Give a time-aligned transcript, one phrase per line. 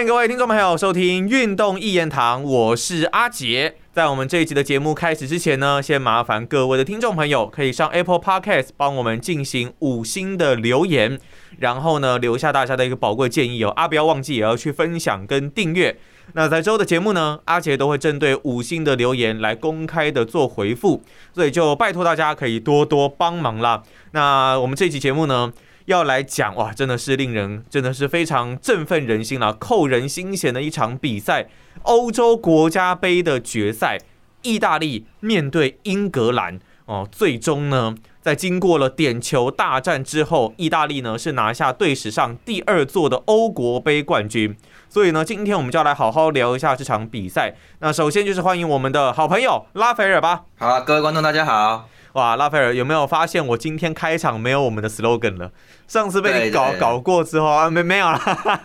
[0.00, 3.74] 迎各位听众朋友收听《运动一言堂》，我是阿杰。
[3.92, 11.18] 在我们这一集的节目开始之前呢，先麻烦各位的听众朋友可以上 Apple Podcast 帮我们进行五星的留言，
[11.58, 13.68] 然后呢留下大家的一个宝贵建议哦。
[13.70, 15.94] 啊，不要忘记也要去分享跟订阅。
[16.32, 21.02] 那在之后的节目呢，阿杰都会针对五星的留言来公开的做回复，
[21.34, 23.82] 所以就拜托大家可以多多帮忙啦。
[24.12, 25.52] 那我们这期节目呢？
[25.90, 31.48] 要来讲哇，真的是令人真的是非常振奋人心了，扣人心弦的一场比赛——
[31.82, 33.98] 欧洲国家杯的决赛，
[34.42, 44.56] 意大利面对英格兰哦，最终呢，在经过了点球大战之后，意大利呢是拿下队史上第二座的欧国杯冠军。
[44.88, 47.56] 所以呢，今天我们就要来好好聊一下这场比赛。
[47.80, 50.44] 那首先就是欢迎我们的好朋友拉斐尔吧。
[50.58, 51.88] 好，各位观众大家好。
[52.14, 55.52] 哇，拉斐尔有没有发现我今天开场没有我们的 slogan 了？
[55.86, 58.18] 上次被你搞搞过之后啊，没没有了，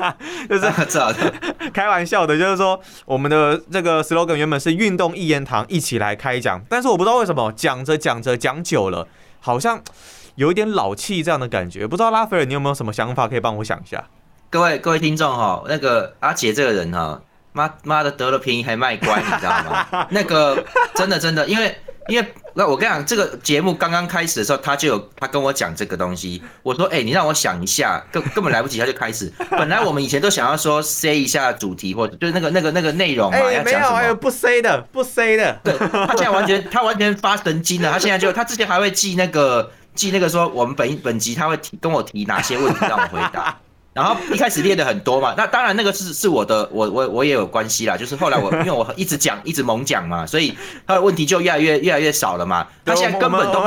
[0.49, 0.67] 就是
[1.71, 9.07] 开玩笑的，就是说我们的这个 slogan 原本是运动一言堂一起来开讲，但是我不知道为什么讲着讲着讲久了，
[9.39, 9.79] 好像
[10.33, 14.03] 有一点老气这样的感觉，不知道拉斐尔你有没有什么想法可以帮我想一下？
[14.49, 17.21] 各位各位听众哈，那个阿杰这个人哈，
[17.53, 20.07] 妈妈的得了便宜还卖乖，你知道吗？
[20.09, 20.63] 那个
[20.95, 21.77] 真的真的，因为。
[22.07, 26.41] 因为那我跟你讲，这个节目刚刚开始的时候，他就有他跟我讲这个东西。
[26.63, 29.31] 我说，哎，你让我想一下，根根本来不及，他就开始。
[29.51, 33.99] 本来我们以前都想要说 say 一下主题，或者就是那个那个那个内容嘛，要讲什么？
[33.99, 35.59] 没有，不 say 的，不 say 的。
[35.63, 43.57] 对他现在完全 他完全发神经了，他现在就他之前还会记那个记那个说我们本本集他会提跟我提哪些问题让我回答。
[43.95, 47.95] 然后一开始列的很多嘛，那当然那个是是我的，我我我也有关系啦。
[47.95, 50.53] 就是后来我 因为我一直讲，一直猛讲嘛，所以
[50.85, 52.67] 他的问题就越来越越来越少了嘛。
[52.83, 53.61] 他现在根本都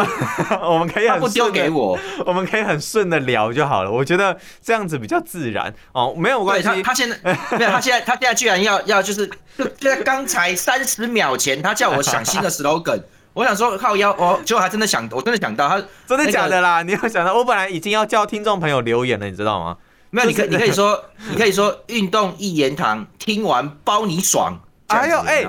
[0.69, 3.91] 我们可以不丢给我，我们可以很顺的聊就好了。
[3.91, 6.69] 我觉得这样子比较自然哦，没有关系。
[6.69, 7.16] 他他现在
[7.56, 13.03] 没有，他现在他现在居然要要就是就在刚才三十秒前，他叫我想新的 slogan，
[13.33, 16.83] 我想说靠腰哦，结果还真的想，我真的想到他真的假的啦？
[16.83, 17.33] 你有想到？
[17.33, 19.78] 我本来已经要叫听众朋友留言了，你知道吗？
[20.11, 24.59] 没有，你可你可以 说，你可以说运动一言堂，听完包你爽。
[24.89, 25.47] 哎呦，哎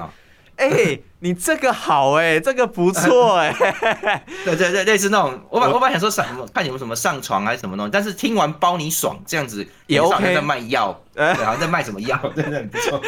[0.58, 3.54] 哎， 你这个好哎，这个不错哎。
[4.44, 10.36] 对对对，类似那种，我本我本来想说上看有没有什么上床还是什么东西，但是听完包你爽这样子也 OK。
[10.36, 13.02] 在卖药，好像在卖什么药，真的很不错。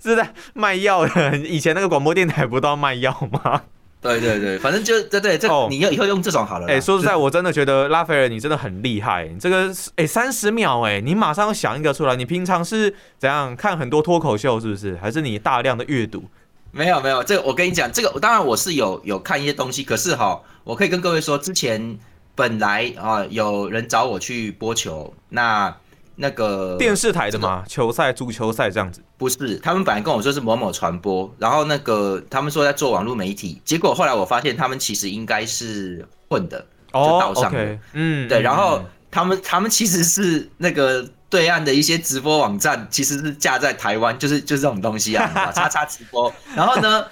[0.00, 3.62] 是在卖药的，以前那个广播电台不都要卖药吗？
[4.00, 6.66] 对对对，反正就对对，这你要以后用这种好了。
[6.66, 9.28] 哎，说实在，我真的觉得拉斐尔你真的很厉害。
[9.38, 12.16] 这个哎，三十秒哎，你马上想一个出来。
[12.16, 14.96] 你平常是怎样看很多脱口秀是不是？
[15.02, 16.24] 还是你大量的阅读？
[16.70, 21.98] 没有没有，这个我跟你讲，这个当然我是有有看一些东西，可是哈，我可以跟各位说，之前
[22.34, 25.76] 本来啊有人找我去播球，那。
[26.20, 36.58] 那个电视台的嘛，球赛、足球赛这样子，不是他们本来跟我说是某某传播，然后那个他们说在做网络媒体，结果后来我发现他们其实应该是混的，
[36.92, 47.06] 就道上的，嗯，对，然后他们他们其实是那个对岸的一些直播网站，其实是架在台湾，就是就是这种东西啊，叉叉直播，然后呢，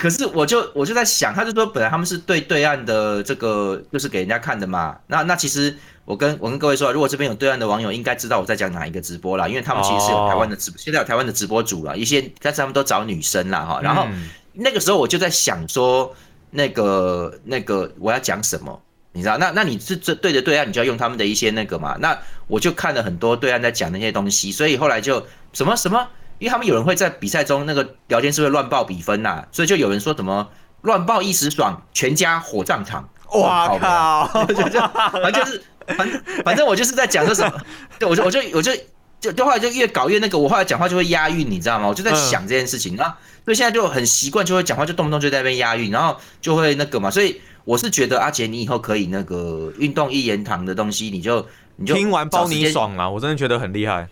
[0.00, 5.76] 可是我就我就在想，他就说本来他们是对对岸的这个就是给人家看的嘛，那那其实。
[6.06, 13.80] 我跟我跟各位说，如果这边有对岸的网友，应该知道我在讲哪一个直播啦，因为他们其实是有台湾的直，现在有台湾的直播主了，一些但是他们都找女生啦哈。
[13.82, 14.06] 然后
[14.52, 16.14] 那个时候我就在想说，
[16.52, 18.80] 那个那个我要讲什么，
[19.10, 19.36] 你知道？
[19.36, 21.96] 那那你是这对着对岸，你就要用他们的一些那个嘛。
[21.98, 22.16] 那
[22.46, 26.06] 我就看了很多对岸在讲那些东西，所以后来就什么什么，
[26.38, 30.48] 因为他们有人会在比赛中那个聊天室会乱报比分呐，所以就有人说什么
[30.82, 33.08] 乱报一时爽，全家火葬场。
[33.32, 34.44] 哇靠！
[34.46, 35.62] 就这样， 反正就是。
[35.96, 37.60] 反正反正我就是在讲这什么，
[37.96, 38.72] 对，我就我就我就
[39.20, 41.86] 就就后来就越搞越那个，我后来讲话就会押韵，你知道吗？
[41.86, 47.08] 我就在想这件事情啊，所以现在就很习惯，就会讲话就动不动就在那边押韵，然后就会那个嘛。
[47.08, 51.46] 所以我是觉得阿杰，你以后可以那个运动一言堂的东西，你就
[51.76, 54.08] 你就听完包你爽了，我真的觉得很厉害。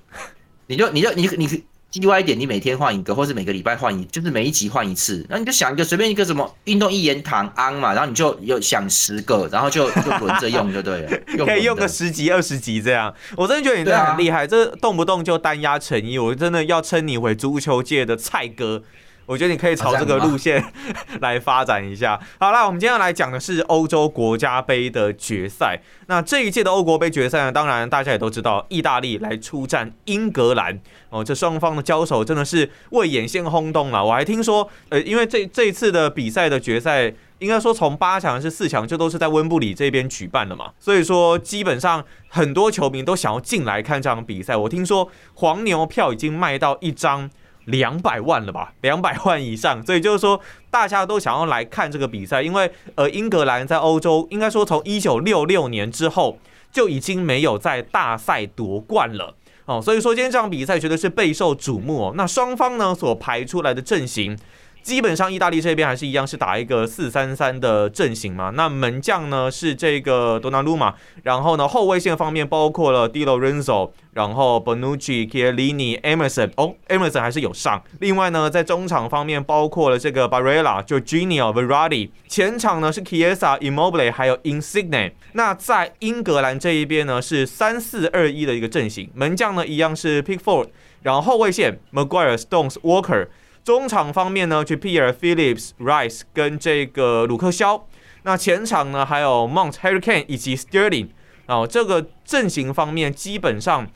[0.69, 1.65] 你就你就你你。
[2.01, 13.15] 另外一点，你每天换一个，或是每个礼拜换一，就是每一集换一次，然后你就想一个随便一个什么运动一言堂安嘛，然后你就有想十个，然后就就轮着用就对了， 可以用个十集二十集这样。
[13.37, 18.83] 我真的觉得你真的很厉害，这动不动就单压成一，我真的要称你为足球界的菜哥。
[19.27, 20.63] 我觉得你可以朝这个路线
[21.21, 22.21] 来发展一下。
[22.39, 25.81] 好了，我们今天要来讲的是欧洲国家杯的决赛。
[26.07, 30.79] 那这一届的欧国杯决赛呢，当然大家也都知道，意大利来出战英格兰
[31.09, 34.05] 哦，这双方的交手真的是为眼线轰动了。
[34.05, 44.55] 我还听说，呃，因为这这一次的比赛的决赛，应该说从八强是四强，这都是在温布里这边举办的嘛，所以说基本上很多球迷都想要进来看这场比赛。
[44.55, 47.31] 我听说黄牛票已经卖到一张。
[47.67, 50.41] 两百万了吧，两百万以上，所以就是说
[50.71, 56.39] 大家都想要来看这个比赛，因为呃，英格兰在欧洲应该说从一九六六年之后
[56.73, 59.35] 就已经没有在大赛夺冠了
[59.67, 62.13] 哦，所以说今天这场比赛绝对是备受瞩目哦。
[62.17, 64.39] 那双方呢所排出来的阵型。
[64.85, 68.51] 基本上，意大利这边还是一样是打一个四三三的阵型嘛。
[68.51, 77.83] 那门将呢是这个多纳鲁马，然后呢后卫线方面包括了 Di Lorenzo，然后 Bonucci、Chiellini、Emerson，哦，Emerson 还是有上。
[78.01, 82.11] 另外呢，在中场方面包括了这个 Barella、就 Gino、Verratti。
[82.29, 85.13] 前场呢是 Chiesa、Immobile 还有 Insigne。
[85.33, 90.69] 那在英格兰这一边呢是三四二一的一个阵型，门将呢一样是 Pickford，
[91.01, 93.29] 然后后卫线 Maguire、Stones、Walker。
[93.65, 97.87] 中场方面呢 t r i p p e r Phillips、Rice 跟这个鲁克肖。
[98.25, 101.09] 那前场呢，还有 Mount、Harry Kane 以及 Sterling。
[101.47, 103.87] 哦，这个阵型方面，基本上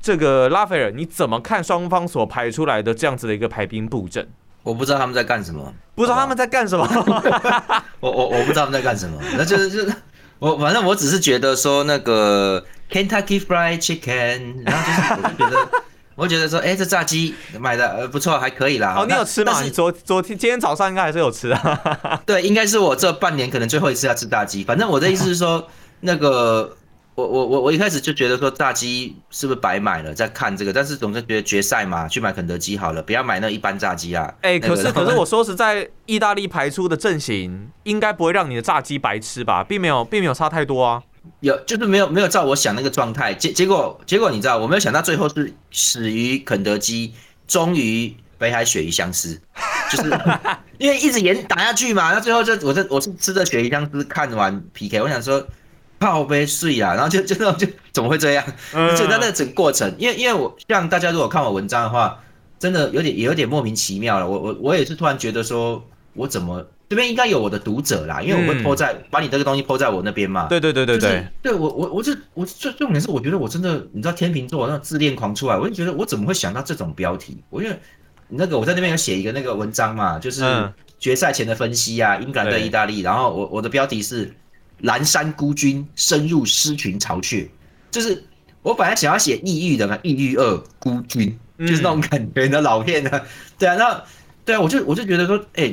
[0.00, 4.28] 这个拉斐尔，你怎么看双方所排出来的这样子的一个排兵布阵？
[4.62, 6.86] 我不知道他们在干什么，不知道他们在干什么。
[8.00, 9.94] 我我我不知道他们在干什么，那就是就是
[10.38, 15.70] 我反正我只是觉得说那个 Kentucky Fried Chicken，然后就是我就觉得。
[16.20, 18.94] 我觉得说，哎，这炸鸡买的呃不错，还可以啦。
[18.94, 19.62] 哦，你有吃吗？
[19.62, 22.20] 你昨昨天今天早上应该还是有吃啊。
[22.26, 24.62] 对，应该是我这半年可能最后一次要吃炸鸡。
[24.62, 25.66] 反正我的意思是说，
[26.00, 26.76] 那个
[27.14, 30.12] 我我我我一开始就觉得说炸鸡是不是白买了？
[30.12, 34.30] 在看这个，但是总是觉得决赛嘛，去买肯德基好了，不要买那一般炸鸡啊。
[34.42, 39.64] 哎，可是 可是我说实在，意大利排出的阵型应该不会让你的炸鸡白吃吧？
[39.64, 41.02] 并没有，并没有差太多啊。
[41.40, 47.12] 有就是没有没有照我想那个状态，结结果结果你知道我没有想到最后是死于肯德基，
[47.46, 49.40] 终于北海鳕鱼相思，
[49.90, 50.10] 就是
[50.78, 55.46] 因为一直演打下去嘛，那最后就我这我是吃着鳕鱼相思看完 PK，我想说
[55.98, 58.44] 泡杯睡啊，然后就就就怎么会这样？
[58.96, 62.18] 就在那整个过程，因为因为我像大家如果看我文章的话，
[62.58, 66.66] 真的有点也有点莫名其妙了，我我我也是突然觉得说我怎么。
[66.90, 70.48] 这边应该有我的读者啦，因为我会抛在把你这个东西抛在我那边嘛。
[70.48, 77.38] 对对对对对，对我我我这我最重点是，我觉得我真的，你知道天秤座那自恋狂出来，我就觉得我怎么会想到这种标题？
[77.48, 77.78] 我因为
[78.26, 80.42] 那个我在那边有写一个那个文章嘛，就是
[80.98, 84.34] 决赛前的分析啊，英格兰对意大利，然后我我的标题是
[84.80, 87.48] 蓝山孤军深入狮群巢穴，
[87.92, 88.20] 就是
[88.62, 93.24] 我本来想要写抑郁的嘛，抑郁二孤军，就是那种感觉的老片的，
[93.56, 94.02] 对啊，那
[94.44, 95.72] 对啊，我就我就觉得说，哎。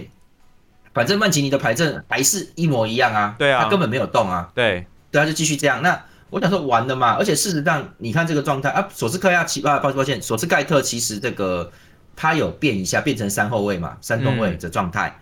[0.97, 5.79] 反正曼奇尼的牌阵还是一模一样啊，对啊，他根本没有动啊，对，对，他就继续这样。
[5.83, 11.71] 那我想说完了嘛，而且事实上你看这个状态啊，索斯克亚奇啊，抱歉抱歉，索斯盖特其实这个
[12.15, 15.19] 他有变一下，变成三后卫嘛，三中卫的状态。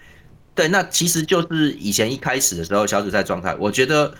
[0.53, 4.13] 对，那其实就是以前一开始的时候小组赛状态，我觉得，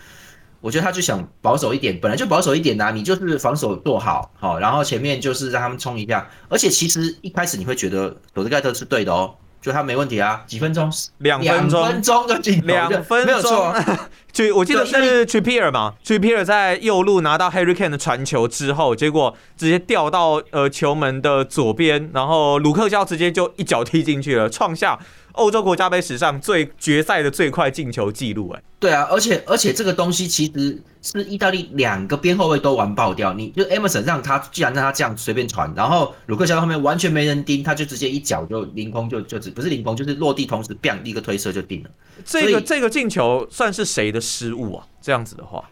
[0.60, 6.28] 我觉得他就想保守一点，本来就保守一点呐，你就是防守做好，好，然后前面就是让他们冲一下。
[6.50, 9.34] 而且其实一开始你会觉得索斯盖特是对的哦。
[9.66, 13.74] 就他没问题啊，几分钟，两分钟，分钟就进，两分钟，没有错。
[14.32, 24.96] 去，我记得是 Trippier 嘛，Trippier 在右路拿到 Harry Kane 的传球之后，结果直接掉到呃球门的左边，然后鲁克肖直接就一脚踢进去了，创下。
[25.36, 41.90] 欧洲国家杯史上最决赛的最快进球记录，哎，对啊，而且而且这个东西其实是意大利两个边后卫都玩爆掉，你就 Emerson 让他既然让他这样随便传，然后鲁克肖后面完全没人盯，他就直接一脚就凌空就就只不是凌空就是落地同时 bang 一个推射就定了。
[42.24, 44.86] 这个这个进球算是谁的失误啊？
[45.02, 45.62] 这样子的话，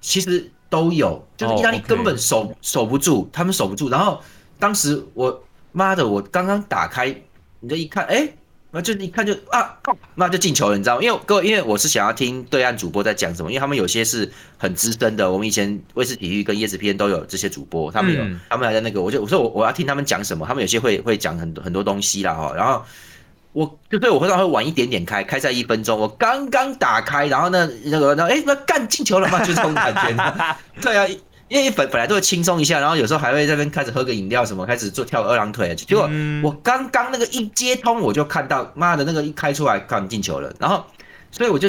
[0.00, 3.88] 其实都有，就是意大利根本守守不住，他们守不住。
[3.88, 4.20] 然后
[4.58, 5.40] 当时我
[5.70, 7.14] 妈的，我刚刚打开，
[7.60, 8.28] 你这一看，哎。
[8.70, 9.74] 那就一看就啊，
[10.14, 11.02] 那就进球了，你知道吗？
[11.02, 22.84] 因为各位，因为我是想要听对岸主播在讲什么，因为他们有些是很资深的，我们以前卫视体育跟椰子片都有这些主播，他们有，他们还在那个，我就我说我我要听他们讲什么，他们有些会会讲很多很多东西啦哈，然后
[23.54, 29.42] 我就对我会稍微晚一点点开，开在一分钟，我刚刚打开，然后呢那个那哎那干进球了吗？
[29.42, 30.14] 就这种感觉，
[30.82, 31.08] 对啊。
[31.48, 35.74] 因为本本来都会轻松一下，然后有时候还会在那边开始喝个饮料什么，开始做跳二郎腿。
[35.74, 36.08] 结果
[36.42, 40.54] 我刚刚那个一接通，我就看到妈的那个一开出来，看进球了。
[40.58, 40.84] 然后，
[41.30, 41.68] 所以我就，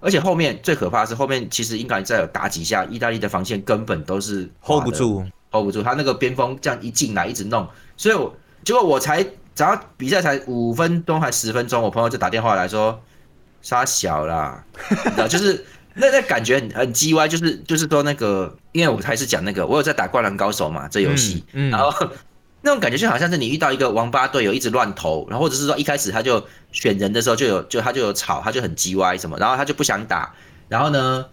[0.00, 5.80] 而且后面最可怕的是后面，其实应该再有打几下，意大利的防线根本都是 hold 不住，hold 不住。
[5.80, 8.34] 他那个边锋这样一进来一直弄，所以我
[8.64, 13.00] 结果我才只要比赛才五分钟还十分钟，我朋友就打电话来说，
[13.62, 14.64] 杀小啦，
[15.04, 15.64] 你知道就是。
[15.94, 21.92] 那那感觉很很鸡歪，就是就是说那个，因为我还是讲那个，我有在打灌篮高手嘛，这游戏，然后
[22.62, 30.32] 那种感觉就好像是你遇到一个王八队友一直乱投，然后或者是说一开始他就选人的时候就有就他就有吵，他就很鸡歪什么，然后他就不想打，
[30.68, 31.26] 然后呢，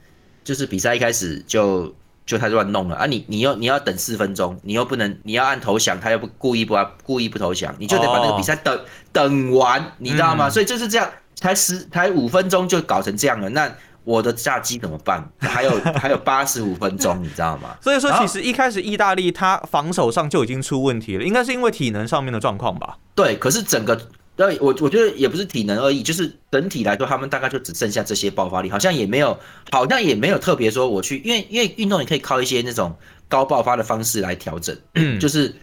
[0.43, 1.93] 就是比赛一开始就
[2.25, 8.79] 就他乱弄了啊，你你又你要等四分钟，你又不能你要按投降，他又不故意不故意不投降，你就得把那个比赛等
[9.11, 10.49] 等完，你知道吗？
[10.49, 13.71] 所以就是这样，才十才五分钟就搞成这样了，那。
[14.07, 15.29] 我的炸鸡怎么办？
[15.39, 17.75] 还有 还有八十五分钟，你知道吗？
[17.81, 22.97] 所以说，其实一开始意大利他防守上就已经出问题了，应该是因为体能上面的状况吧？
[23.13, 23.99] 对，可是整个，
[24.37, 29.37] 对我我觉得也不是体能而已，就是整体来说，他们大概就只剩下这些爆发力，好像也没有，
[29.71, 32.95] 好像也没有特别说我去，因为因为运动也可以靠一些那种
[33.27, 34.73] 高爆发的方式来调整，
[35.19, 35.53] 就是。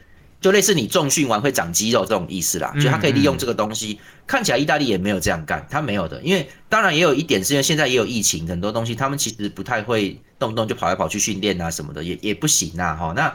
[0.45, 3.99] 就类似你重训完会长肌肉这种意思啦，就他可以利用这个东西。
[4.27, 13.15] 看起来意大利也没有这样干，他没有的，因为当然也有一点是因为现在也有疫情，很多东西他们其实不太会动不动就跑来跑去训练啊什么的，也也不行啊哈。
[13.17, 13.35] 那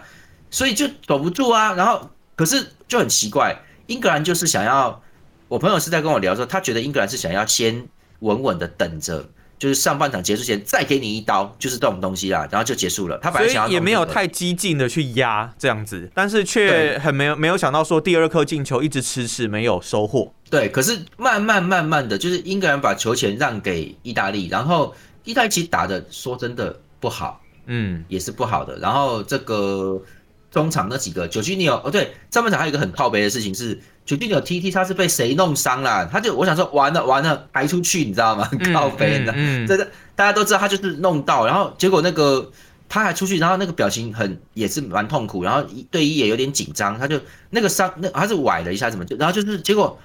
[0.51, 1.73] 所以就躲不住啊。
[1.73, 5.01] 然后可是就很奇怪，英格兰就是想要，
[5.47, 7.87] 我朋友是在跟我聊说，他觉得英格兰是想要先
[8.19, 9.27] 稳稳的等着。
[9.59, 13.17] 就是上半场结束前再给你一刀，就是这种东西啦，然后就结束了。
[13.17, 20.33] 他本来想要也没有太激进的去压这样子，但是却很没有没有想到说第二颗进球一直迟迟没有收获。
[20.49, 28.77] 对，可是慢慢慢慢的就是英格兰把球权让给意大利，然后意大利其实打的说真的不好，嗯，也是不好的。
[28.77, 30.01] 然后这个
[30.49, 33.77] 中场那几个九区你有哦，对，上半场还有一个很靠背的事情是。
[34.09, 36.03] 九弟有 T T，他是被谁弄伤了？
[36.11, 38.49] 他就我想说，完了完了，排出去，你知道吗？
[38.73, 39.31] 靠背的，
[39.67, 42.51] 这个大家都知道，他就是弄到，然后结果那个
[42.89, 49.99] 他还出去，然后那个表情很也是蛮痛苦，然后对一也有点紧张，他就那个伤那他是崴了一下，怎么就然后就是结果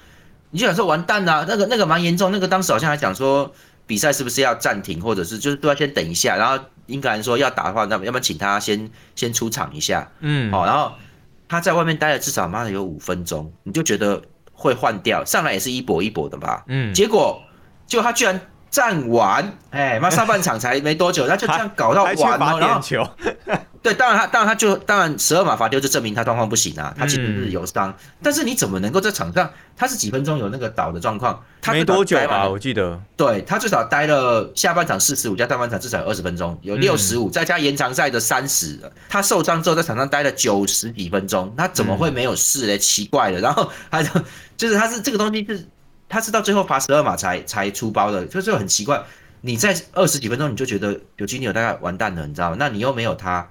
[0.50, 3.50] 你就想说完蛋了，那个那个蛮严重，那个当时好像还讲说
[3.86, 10.12] 比赛是不是要暂停，或者是就是都要先等一下，然后英格兰说要打的话，那要不要请他先先出场一下？
[10.20, 10.92] 嗯，好，然后。
[11.54, 14.20] 他在外面待了至少妈的有五分钟，你就觉得
[14.52, 16.64] 会换掉，上来也是一搏一搏的吧？
[16.66, 17.40] 嗯，结果
[17.86, 18.40] 就他居然
[18.74, 23.08] 站完，哎，那上半场才没多久， 他就这样搞到完了，然后。
[23.84, 29.48] 对，当然他当然他就当然十二码罚丢就证明他状况不行啊，他其实是有伤，但是你怎么能够在场上？
[29.76, 31.38] 他是几分钟有那个倒的状况？
[31.60, 32.98] 他没多久吧，我记得。
[33.14, 42.78] 对他最少待了下半场四十五加上半场至少有二十分钟，有六十五再加延长赛的三十，他受伤之后在场上待了九十几分钟，他怎么会没有事嘞？
[42.78, 44.08] 奇怪了，然后他就
[44.56, 45.62] 就是他是这个东西是
[46.14, 49.02] 他是到最后罚十二码才才出包的，就是很奇怪，
[49.40, 52.56] 你在二十几分钟你就觉得有基尼尔大概完蛋了，你知道吗？
[52.58, 53.46] 那你又没有他。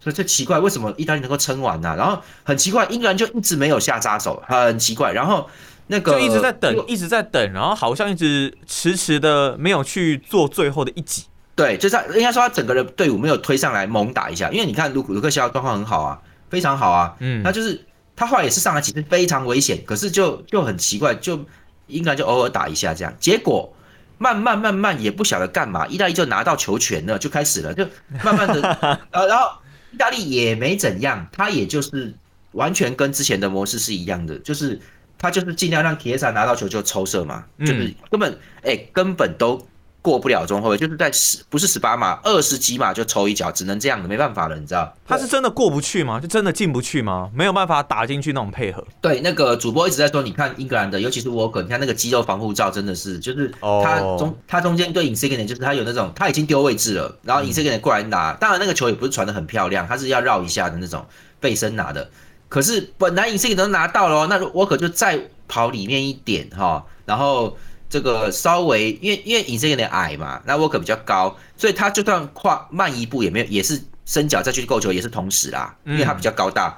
[0.00, 1.94] 所以这奇怪，为什么意大利能够撑完呢？
[1.98, 5.12] 然后很奇怪，英格兰就一直没有下杀手，很奇怪。
[5.12, 5.48] 然后
[5.88, 11.24] 那个就一直在等，一直在等，然后好像一直迟迟的没有去做最后的一击。
[11.56, 17.16] 对，就是他应该说他整个的队伍没有推上来猛打一下，因为你看卢卢克肖状况很好啊，非常好啊。
[17.18, 17.84] 嗯，他就是
[18.14, 21.44] 他后来也是上来几次非常危险，可是就就很奇怪，就
[21.88, 23.74] 英格兰就偶尔打一下这样，结果
[24.18, 27.84] 慢慢慢慢也不晓得干嘛，意大利就拿到球权了，就开始了，就
[28.22, 29.50] 慢慢的呃， 然后。
[29.90, 32.12] 意大利也没怎样，他也就是
[32.52, 34.78] 完全跟之前的模式是一样的，就是
[35.16, 39.58] 他就是尽量让铁萨拿到球就抽射嘛，就是根本哎根本都
[40.08, 44.90] 过不了中后卫，就是在十不是十八码二十几码就抽一脚，只能这样的，没办法了，你知道？
[45.06, 46.18] 他是真的过不去吗？
[46.18, 47.30] 就真的进不去吗？
[47.34, 48.82] 没有办法打进去那种配合？
[49.02, 61.04] 对，那个主播一直在说，你看英格兰的，尤其是沃克，你看那个肌肉防护罩真的是，就是他中他中间对隐 C 跟点，就是他有那种他已经丢位置了，然后隐 C 跟点过来拿，当然那个球也不是传的很漂亮，他是要绕一下的那种
[61.40, 62.10] 背身拿的，
[62.48, 67.56] 可是本来隐 C 能拿到了，那沃克就再跑里面一点哈，然后
[67.88, 73.80] 这个稍微因为因为隐身有点矮嘛，那沃克比较高，所以他就算跨慢一步也没有，也是。
[74.10, 76.74] 伸脚再去够球也是同时啦，因为他比较高大，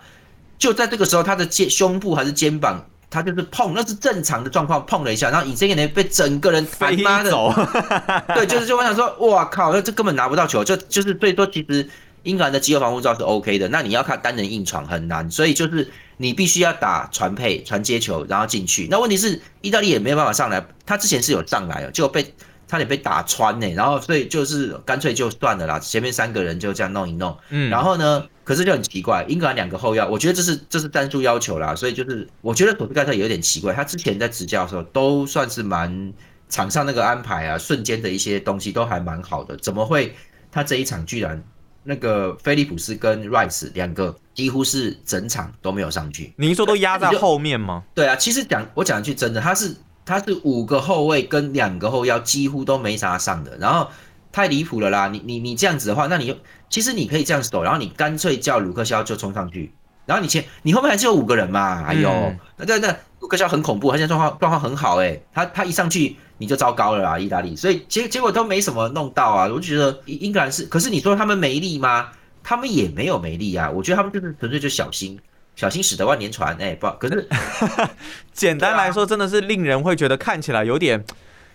[0.59, 6.97] 就在这个时候，他的肩胸部还是肩膀，他就是碰，那是正常的状况，碰了一下，然后以这个人被整个人飞
[7.31, 7.55] 走，
[8.35, 11.89] 对，就是就我想说，哇靠，那这根本拿不到球，就就是所以说，其实
[12.25, 15.89] 英格兰的肌肉防护罩是 OK 的，那你要看单人硬闯很难，所以就是
[16.21, 18.87] 你必须要打传配、传接球，然后进去。
[18.91, 22.35] 那问题是意大利也没有办法上来，他之前是有上来了，就被。
[22.71, 36.13] 差点被打穿呢，然后所以就是干脆就算了啦，前面三个人就这样弄一弄，嗯，然后呢，可是就很奇怪，英格兰两个后腰，我觉得这是这是战术要求啦，所以就是我觉得佐斯盖特有点奇怪，他之前在执教的时候都算是蛮
[36.49, 40.15] 场上那个安排啊，瞬间的一些东西都还蛮好的，怎么会
[40.53, 41.43] 他这一场居然？
[41.91, 46.33] 那个菲利普斯跟 Rice 两个几乎是整场都没有上去。
[46.37, 47.83] 您说都压在后面吗？
[47.93, 53.91] 对啊，其实讲我讲一句真的，他是他是五个后卫跟两个后腰几乎都没啥上的，然后
[54.31, 55.09] 太离谱了啦！
[55.09, 56.33] 你你你这样子的话，那你
[56.69, 59.75] 其实你可以这样子走，然后你干脆叫鲁克肖就冲上去，
[60.07, 61.83] 然后你前你后面还是有五个人嘛？
[61.83, 62.09] 哎呦，
[62.57, 62.97] 那那那
[63.31, 66.17] 鲁克肖很恐怖，他现在状况状况很好哎，他他一上去。
[66.43, 72.09] 你就糟糕了啊，意大利，所以结结果都没什么弄到啊，我就觉得英英格兰是，可是你说他们没力吗？
[72.43, 75.21] 他们也没有没力啊，我觉得他们就是纯粹就小心，
[75.55, 77.29] 小心驶得万年船，哎，不，可是
[78.33, 81.05] 简单来说，真的是令人会觉得看起来有点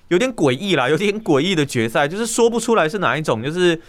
[0.09, 3.81] 有点诡异啦，有点诡异的决赛，就是说不出来是哪一种，就是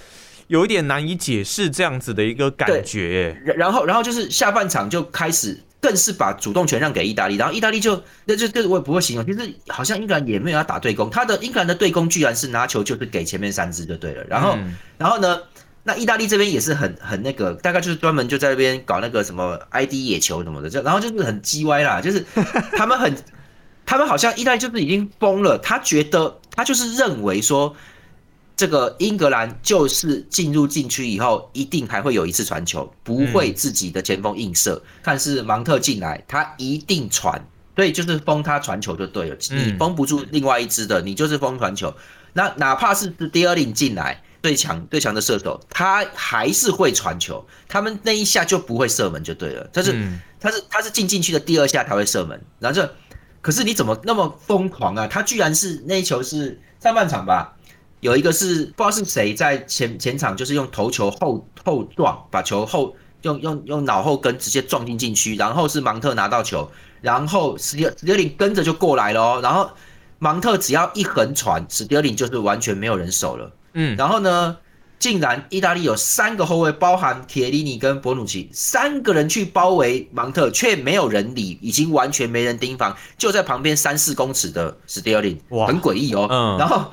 [0.46, 3.38] 有一点难以解释这样子的一个感觉。
[3.54, 5.60] 然后，然后就是下半场就开始。
[5.86, 14.58] 更是把主动权让给意大利，然后意大利就那就这我也不会形容，其实好像英格兰也没有要打对攻，他的英格兰的对攻居然是拿球就是给前面三支就对了，然后
[14.98, 15.38] 然后呢，
[15.84, 22.24] 那意大利这边也是很很那个，大概就是专门就在那边搞那个什么 ID 野球什么的，就然后就是很鸡歪啦，就是
[22.76, 23.14] 他们很
[23.86, 27.76] 他们好像意大利就是已经疯了，他觉得他就是认为说。
[28.56, 34.82] 这个英格兰就是进入禁区以后，一定还会有一次传球，不会自己的前锋硬射。
[35.02, 37.46] 看是芒特进来，他一定传，
[37.76, 39.36] 所以就是封他传球就对了。
[39.50, 41.94] 你封不住另外一支的，你就是封传球。
[42.32, 47.46] 那哪怕是第二令进来最强最强的射手，他还是会传球。
[47.68, 49.68] 他们那一下就不会射门就对了。
[49.70, 49.94] 但是
[50.40, 52.42] 他是他是进禁区的第二下才会射门。
[52.58, 52.94] 然后这
[53.42, 55.06] 可是你怎么那么疯狂啊？
[55.06, 57.55] 他居然是那一球是上半场吧？
[58.06, 66.70] 有一个是不知道是谁在前前场，就是用头球后后撞，把球后用用用脑后跟直接撞进禁区，然后是芒特拿到球，
[67.00, 69.68] 然后史蒂史蒂林跟着就过来了哦，然后
[70.20, 74.56] 芒特只要一横传，史蒂林就是完全没有人守了，嗯，然后呢，
[75.00, 86.92] 竟然意大利有三个后卫，包含铁利尼跟博努奇，三个人去包围芒特，却没有人理，已经完全没人盯防，就在旁边三四公尺的史蒂林，哇，很诡异哦，嗯，然后。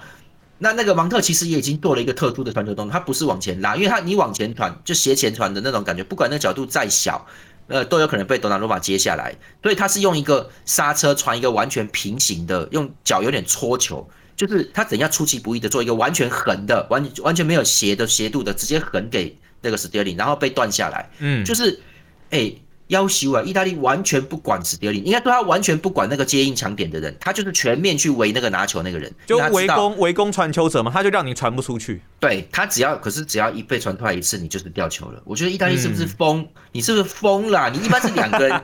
[0.64, 7.28] 那那个芒特其实也已经做了一个特殊的传球动作，他不是往前拉，因为他你往前传就斜前传的那种感觉，不管那角度再小，
[7.68, 21.82] 呃，都有可能被多纳鲁马接下来，所以他是用一个刹车传一个完全平行的，用脚有点搓球，就是他怎样出其不意的做一个完全横的，完完全没有斜的斜度的，直接横给那个史蒂林，然后被断下来，嗯，就是，
[22.30, 22.54] 哎。
[22.94, 23.42] 要求啊！
[23.42, 32.02] 意大利完全不管史蒂林，应该说他完全不管那个接应强点的人，他就是全面去围那个拿球那个人，就围攻围攻传球者嘛，他就让你传不出去。
[32.20, 35.22] 对他只要，可是只要一被传出来一次，你就是掉球了。
[35.26, 36.48] 我觉得意大利是不是疯？
[36.72, 37.70] 你是不是疯了？
[37.70, 38.62] 你一般是两个人。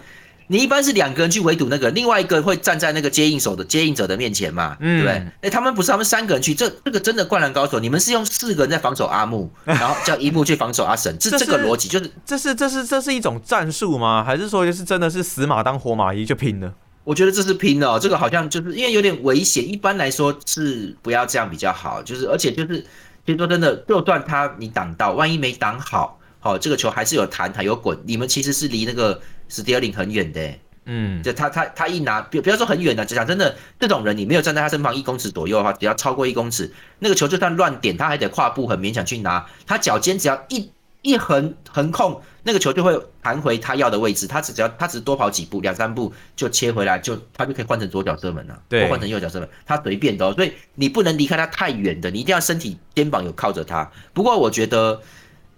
[0.51, 5.23] 你一般是两个人去围堵那个，另外一个会站在那个接应手的接应者的面前嘛，对不对？
[5.41, 14.23] 哎，他们不是，他们三个人去，这这个真的灌篮高手，你们是用四个人在防守阿木，然后叫一木去防守阿神， 这这个逻辑就是这是这是这是一种战术吗？
[14.23, 16.73] 还是说就是真的是死马当活马医就拼了？
[17.03, 22.83] 我觉得这是拼哦，这个好像就是因为有点危险，一般来说是不要这样比较好，就是而且就是
[23.23, 29.21] 其实说真的，就算他你挡到，万一没挡好，好这个球还是有弹还有滚，你们其实是离那个。
[29.49, 30.53] 史蒂尔林很远的，
[30.85, 53.89] 嗯，就他他他一拿，不不要说很远的，就讲真的，这种人你没有站在他身旁一公尺左右的话，只要超过一公尺，那个球就算乱点，他还得跨步很勉强去拿，他脚尖只要一一横横控，那个球就会弹回他要的位置，他只只要他只多跑几步两三步就切回来，就他就可以换成左脚射门了，对，换成右脚射门，他随便的，所以你不能离开他太远的，你一定要身体肩膀有靠着他。
[54.13, 55.01] 不过我觉得。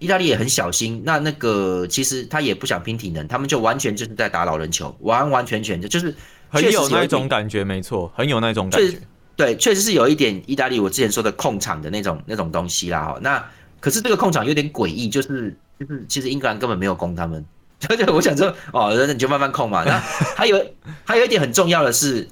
[0.02, 6.14] 意大利也很小心，那那个其实他也不想拼体能，他们就完全就是在打老人球，完完全全的就是
[6.50, 8.98] 很有那种感觉，没错，很有那种感觉。
[9.36, 13.00] 对，确实是有一点意大利我之前说的控场的那种那种东西啦。
[13.04, 13.42] 哈，那
[13.80, 17.44] 可是这个控场有点诡异，就是就是其实英格兰根本没有攻他们，
[17.88, 19.84] 而且我想说哦，那你就慢慢控嘛。
[19.84, 19.98] 那
[20.36, 20.66] 还有
[21.04, 22.28] 还有一点很重要的是。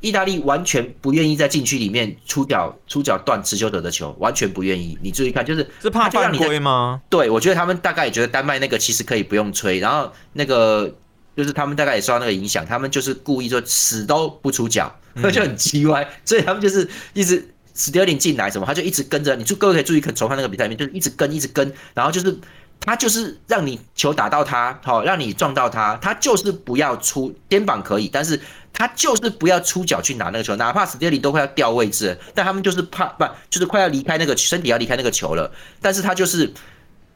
[0.00, 4.98] 意大利完全不愿意在禁区里面出脚出脚断持球者的球，完全不愿意。
[5.02, 7.02] 你注意看，就是是怕犯规吗？
[7.10, 10.90] 对，我觉得他们大概也觉得丹麦那个其实可以不用吹，然后那个
[11.36, 16.08] 就是他们大概也受到那个影响，他们就是故意说死都不出脚，那就很奇怪。
[16.24, 19.36] 所以他们就是一直史蒂尔林进来什么，他就一直跟着。
[19.36, 22.38] 你就各位可以注意看重看那个比赛里面，就是一直跟一直跟，然后就是
[22.80, 28.40] 他就是让你球打到他，好让你撞到他，他就是不要出肩膀可以，但是。
[28.72, 35.50] 他就是不要出脚去拿那个球，哪怕史蒂利都快要掉位置，但他们就是怕不就是快要离开那个身体要离开那个球了，
[35.82, 36.50] 但是他就是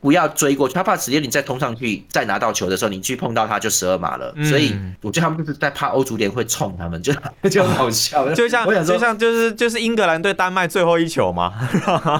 [0.01, 7.15] 不要追过去，他怕史蒂利再冲上去再拿到球的时候，你去碰到他就十二码了，所以我觉得他们就是在怕欧足联会冲他们，就
[7.49, 11.55] 就很好笑，就像我想说，就像就是就是英格兰对丹麦最后一球嘛，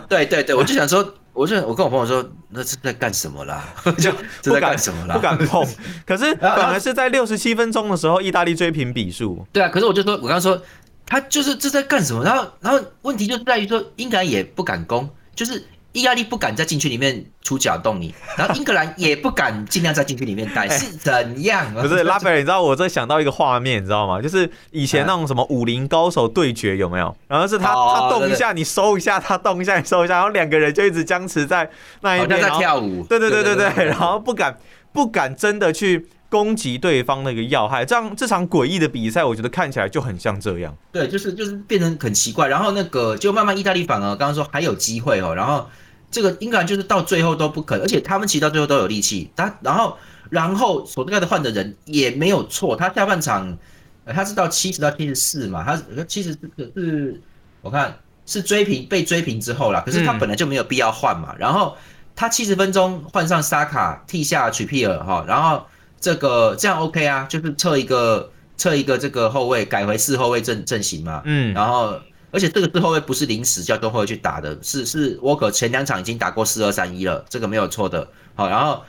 [0.09, 3.65] 对对对，我就想说，我就我跟我朋友说，那是在干什么啦？
[3.99, 5.15] 就这在干什么啦？
[5.17, 5.67] 不敢碰。
[6.07, 9.45] 可是反而是在六十七分钟的时候，意大利追平比数。
[9.53, 10.63] 对啊，可是我就说，我刚刚说
[11.05, 12.23] 他就是这在干什么？
[12.25, 15.63] 然后，然后问题就在于说，英格兰也不敢攻，就是。
[15.95, 21.73] 意大利不敢在禁区里面出脚动你， 然后英格兰也不敢尽量在禁区里面待，是怎样？
[21.73, 24.21] 不是拉斐尔，你知道我这想到一个画面，你知道吗？
[24.21, 27.17] 就是以前那种什么武林高手对决有没有？
[27.29, 31.71] 然后是他他动一下你收一下，他动一下你收一下，然后两个人就一直僵持在
[32.03, 33.05] 那一边，在跳舞。
[33.05, 34.59] 对对对对对，然后不敢
[34.93, 36.09] 不敢真的去。
[36.31, 40.77] 攻击对方那个要害，这样这场诡异的比赛，我觉得看起来就很像这样。
[40.91, 45.69] 对，就是就是变成很奇怪，然后那个就慢慢意大利反而刚刚说还有机会哦，然后
[46.15, 49.31] 这个英格兰就是到最后都不可能，而且他们其实到最后都有力气。
[49.35, 49.97] 他然后
[50.31, 53.59] 然后索盖的换的人也没有错，他下半场
[54.07, 57.21] 他是到七十到七十四嘛，他七十是是，
[57.63, 61.77] 我看是追平被追平之后啦，可是他本来就没有必要换嘛，然后
[62.15, 65.65] 他七十分钟换上沙卡替下曲皮尔哈，然后。
[66.01, 71.23] 这个这样 OK 啊，就是撤一个撤一个这个后卫，改回四后卫阵阵型嘛。
[71.25, 71.99] 嗯，然后
[72.35, 78.09] 而且这个之后卫不是临时叫中后卫去打的，是是沃克前两场已经打过四二三一了，这个没有错的。
[78.35, 78.83] 好，然后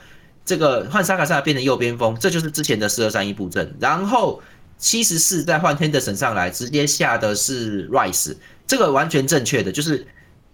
[0.44, 3.74] 这个换沙卡萨变成右边锋，这就是之前的四二三一布阵。
[3.78, 4.42] 然后
[4.76, 10.06] 七十四再换 Henderson 上来，直接下的是 Rice，这个完全正确的，就是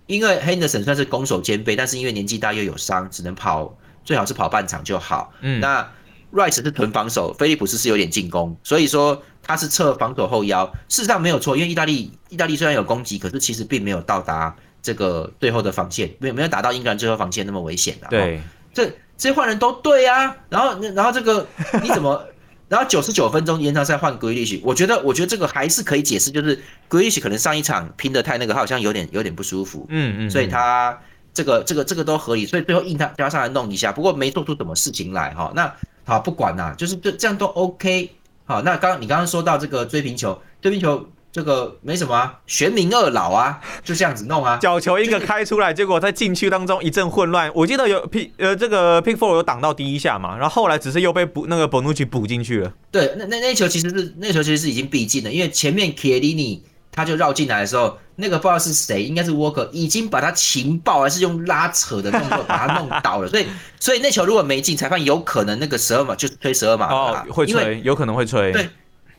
[0.07, 5.33] 因为 Henderson 算是攻守兼备，但是因为年纪大又有伤，只能跑，最好是跑半场就好。
[5.40, 5.90] 嗯，那。
[6.33, 10.64] Rice 是囤防守，菲利普斯是有点进攻，所以说他是侧防守后腰。
[10.88, 18.09] 事实上没有错，因为意大利意大利虽然有攻击，可是其实并没有到达这个最后的防线，没有没有打到英格兰最后防线那么危险的。
[18.09, 18.40] 对，
[18.73, 20.35] 这这些换人都对啊。
[20.49, 21.47] 然后然后这个
[21.83, 22.27] 你怎么？
[22.68, 29.85] 然后九十九分钟延长赛换 Grealish，我觉得我觉得这个还是可以解释，就是 Grealish 可能上一场拼的太那个，他好像有点有点不舒服。
[29.90, 30.99] 嗯嗯，所以他
[31.35, 35.53] 这个这个这个都合理，所以最后硬他加上来弄一下，不过没做出什么事情来哈。
[35.55, 35.71] 那
[36.05, 38.11] 好，不管啦，就是这这样都 OK。
[38.45, 44.59] 好，那刚你刚刚说到这个追平球，追平球这个没什么啊，玄冥二老啊，就这样子弄啊。
[44.61, 47.51] 角球一个开出来，结果在禁区当中一阵混乱。
[47.55, 52.75] 我记得有 P 呃这个 Pickford 有挡到第一下嘛，然后后来只是又被补那个 Bonucci 补进去了。
[52.91, 56.62] 对，那那那球其实是那球其实是已经逼近了，因为前面 k i e l i n i
[56.94, 63.28] 他就绕进来的时候，那个不知道是谁，应该是 Walker，已经把他情报还是用拉扯的动作把他弄倒了。
[63.33, 63.46] 所以，
[63.81, 68.52] 所以那球如果没进，裁判有可能那个十二码就吹十二码哦，会吹，有可能会吹。
[68.52, 68.68] 对，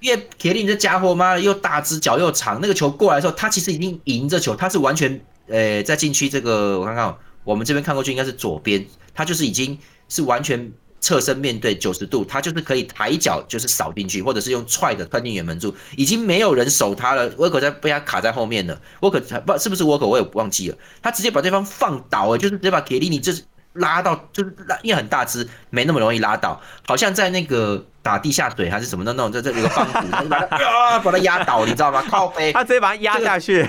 [0.02, 10.72] 因为铁林这家伙妈的又大只脚又长，那个球过来的时候，他其实已经迎着球，他是完全呃在禁区这个我看看，我们这边看过去应该是左边，他就是已经是完全。
[11.04, 17.30] 侧身面对九十度，他就是可以抬脚，就是扫进去，或者是用踹的穿进远门柱，已经没有人守他了。
[17.38, 18.80] 沃克在被他卡在后面了。
[19.02, 20.78] 沃克不是不是沃克，我也忘记了。
[21.02, 26.62] 他直接把对方放倒，了，就是直接把铁利尼就是拉到，就是拉，因为很大只，没那么容易拉倒。
[26.88, 32.02] 好像在那个打地下水还是什么的那种，在这里个帮扶， 把他啊把他压倒，你知道吗？
[32.10, 33.68] 靠背， 他直接把他压下去。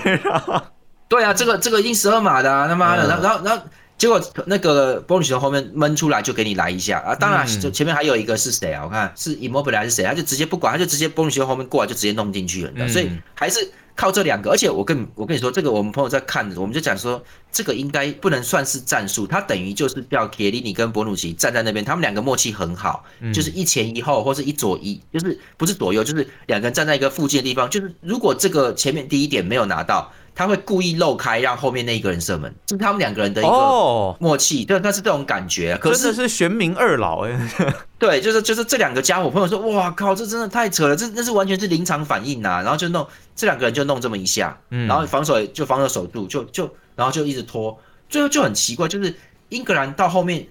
[1.09, 3.65] 对啊，这个这个已经十二码的，他妈的，然后然后然后。
[3.97, 7.15] 结果那个波女球后面闷出来就给你来一下啊！
[7.15, 8.83] 当然，就前面还有一个是谁啊？
[8.83, 10.03] 我看是 Immobile 还是谁？
[10.03, 12.87] 他就直接不管，他就直接波女球后面过来就直接弄进去了。
[12.89, 14.51] 所以还是靠这两个。
[14.51, 30.11] 而且我跟我跟你说，这个我们朋友在看，我们就讲说，这个应该不能算是战术，他等于就是叫铁里尼跟博努奇站在那边，他们两个默契很好，就是一前一后或是一左一，就是不是左右，就是两个人站在一个附近的地方，就是如果这个前面第一点没有拿到。
[30.35, 35.77] 他会故意漏开，让后面那一个人射门，是他们两个人的一个默契，对，那是这种感觉。
[35.77, 37.39] 可是是玄冥二老哎，
[37.97, 44.85] 对，就是就是这两个家伙，朋友说，哇靠，这真的太扯了，这那是完全是临场反应呐，然后就弄这两个人就弄这么一下，嗯。
[44.87, 49.15] 然后防守就防守守住，就就然后就一直拖，最后就很奇怪，就是
[49.47, 50.45] 英格兰到后面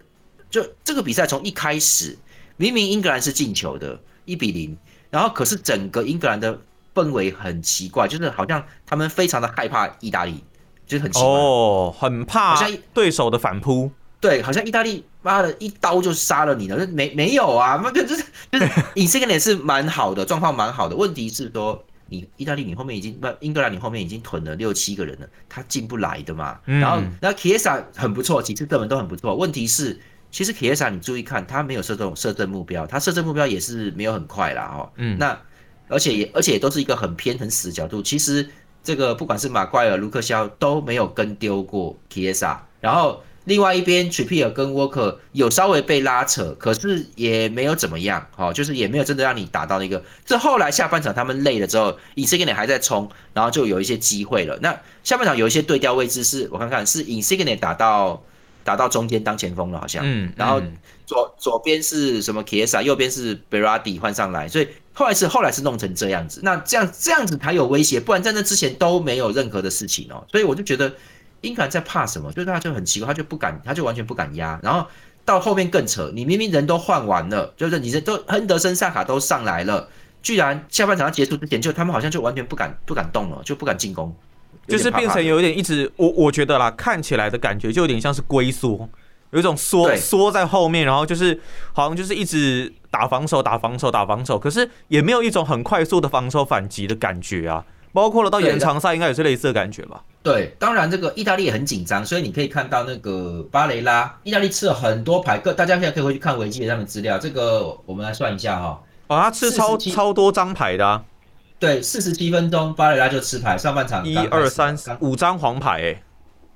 [0.48, 2.16] 就这个比赛从一开始，
[2.56, 4.74] 明明英格兰是进球的，一比零，
[5.10, 6.58] 然后可是整个英格兰的。
[6.94, 10.44] 氛围很奇怪，就是好像他们非常的害怕意大利，
[10.86, 13.90] 就是很奇怪哦，很怕好像对手的反扑。
[14.20, 17.78] 对，好像意大利妈的一刀就杀了你了，没没有啊？
[17.84, 20.96] 那就是就是以这个点是蛮好的，状况蛮好的。
[20.96, 26.58] 问题是说，你意大利你后面已经不英格兰你后面已经囤了六七个人了，他进不来的嘛。
[26.64, 29.34] 然后那 Kiesa 很不错，几次射门都很不错。
[29.34, 34.74] 问题是，其实 Kiesa 你注意看，他没有射中射正目标，他射正目标也是没有很快啦。
[34.74, 34.90] 哦。
[34.96, 35.38] 嗯，那。
[35.88, 38.02] 而且也而且也都是一个很偏很死的角度。
[38.02, 38.48] 其实
[38.82, 42.58] 这个不管是马怪尔、卢克肖都没有跟丢过 Kiesa。
[42.80, 50.02] 然后另外一边 Trippier 跟 WALK 有稍微被拉扯，可是也没有怎么样，好，就是也没有真的让你打到那个。
[50.24, 54.58] 这后来下半场他们累了之后，以色列还在冲，然后就有一些机会了。
[54.62, 58.22] 那下半场有一些对调位置是我看看是以色列打到
[58.64, 60.02] 打到中间当前锋了，好像。
[60.04, 60.32] 嗯。
[60.36, 60.60] 然后
[61.06, 66.40] 左左边是什么 Kesa，右边是 Berardi 换上来，所以后来是后来是弄成这样子。
[66.42, 70.24] 那这样这样子才有威胁，不然在那之前都没有任何的事情哦。
[70.30, 70.92] 所以我就觉得
[71.42, 72.32] 英格兰在怕什么？
[72.32, 74.58] 就是他就很奇怪，他就不敢，他就完全不敢压。
[74.62, 74.86] 然后
[75.24, 79.88] 到后面更扯，你明明人都换完了，就是你这都亨德森、萨卡都上来了。
[80.22, 84.16] 居然下半场要结束之前，就他们好像就完全不敢不敢动了，就不敢进攻，
[84.66, 88.88] 就是变成有点一直我我觉得啦，看起来的感觉就有点像是龟缩，
[89.30, 91.40] 有一种缩缩在后面，然后就是
[91.72, 97.64] 好像就是一直打防守打防守打防守，可是也没有一种很快速的防守反击的感觉啊。
[97.92, 100.02] 包括了到延长赛应该也是类似的感觉吧？
[100.20, 108.82] 对，当然这个意大利也很紧张，所以你可以看到那个巴雷拉，意大利吃了很多牌，各大家现在可以回去看维基上的资料，这个我们来算一下哈。
[109.06, 111.04] 哦，他吃超超多张牌的，
[111.58, 116.02] 对，四十七分钟，巴雷拉就吃牌，上半场一二三五张黄牌，哎，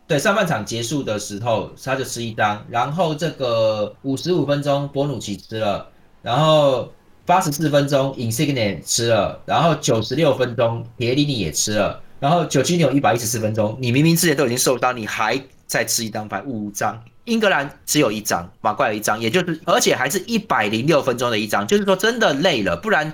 [0.07, 5.89] 对，上半场结束的时候他就吃一张，然后这个五十五分钟博努奇吃了，
[6.21, 6.93] 然后
[7.25, 17.03] 八十四分钟 Insigne 吃了，然后九十六分钟皮利尼也吃了，然后九七六一百一十四分钟，你明明之前都已经受伤，你还再吃一张牌，五张。
[17.25, 23.13] 英格兰只有一张，马怪有一张，也就是而且还是一百零六分钟的一张，就是说真的累了，不然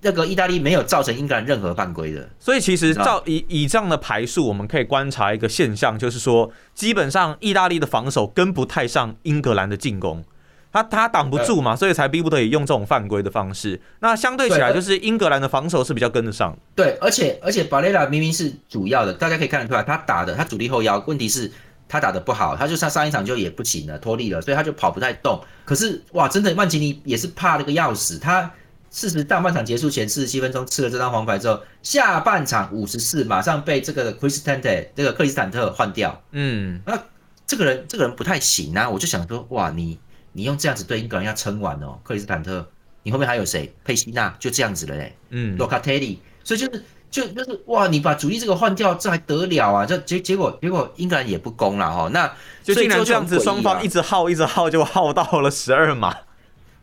[0.00, 2.28] 那个意大利没有造成英格兰任何犯规的。
[2.38, 10.24] 所以其实照以以这样的排数，我们可以观察一个现象，就是说基本上意大利的防守跟不太上英格兰的进攻，
[10.72, 13.80] 他他挡不住嘛，所以才逼不得已用这种犯规的方式。
[14.00, 16.56] 那相对起来，就是英格兰的防守是比较跟得上。
[16.74, 21.50] 对，而且而且巴雷拉明明是主要的，大家可以看得出来，他打的他主力后腰，问题是。
[21.90, 25.42] 他打的不好，他就上上一场就也不行了，脱力了，所以他就跑不太动。
[25.64, 28.18] 可是哇，真的曼奇尼也是怕那个要死。
[28.18, 28.52] 他
[28.90, 36.22] 四十大半场结束前四十七分钟吃了这张黄牌之后，下半场五十四马上被这个 Cristante 这个克里斯坦特换掉。
[36.32, 36.98] 嗯，那
[37.46, 38.88] 这个人这个人不太行啊。
[38.88, 39.98] 我就想说，哇，你
[40.32, 42.66] 你用这样子对英格兰要撑完哦，克里斯坦特，
[43.02, 43.74] 你后面还有谁？
[43.84, 45.16] 佩西纳就这样子了嘞。
[45.30, 46.84] 嗯，洛卡特利，所以就是。
[47.10, 49.86] 就就是哇，你把主力这个换掉，这还得了啊？
[49.86, 52.06] 这结结果结果英格兰也不攻了哈。
[52.12, 52.30] 那
[52.62, 56.14] 就竟然这样子，双方一直耗一直耗，就耗到了十二码。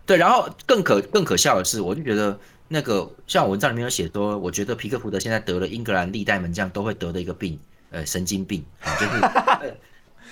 [0.06, 2.38] 对，然后更可更可笑的是，我就觉得
[2.68, 7.60] 那个像文章里面有写说，我觉得皮克福德现在得了英格兰历代门将都会得的一个病，
[7.92, 8.64] 呃，神经病，
[9.00, 9.74] 就是。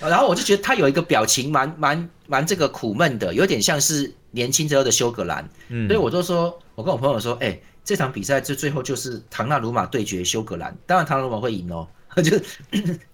[0.00, 5.48] 然后我就觉得他有一个表情蛮蛮蛮这个苦闷的，有点像是年轻时候的休格兰。
[5.68, 7.60] 嗯，所以我就说，我跟我朋友说，哎。
[7.86, 11.86] 这场比赛这最后就是唐纳鲁马对决休格兰，当然唐纳鲁马会赢哦。
[12.22, 12.44] 就是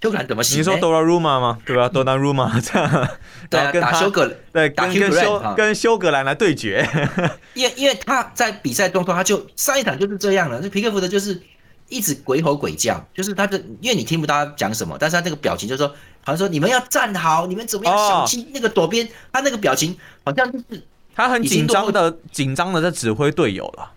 [0.02, 0.42] 休格兰怎么？
[0.42, 1.58] 你说多纳鲁马吗？
[1.64, 1.88] 对吧？
[1.88, 3.08] 多纳鲁马这样，
[3.48, 6.86] 对，打修格，对，跟跟休跟修格兰来对决。
[7.54, 10.60] 因为因为他在比赛中，他就上一场就是这样了。
[10.60, 11.40] 这皮克福德就是
[11.88, 15.88] 一直鬼吼鬼叫，就是他的，因为你听不到他讲什么，但是他这个表情就是说，
[16.22, 20.82] 好像说你们要站好，你们怎么样小心那个左边，他那个表情好像就是
[21.14, 23.90] 他很紧张的，紧张的在指挥队友了。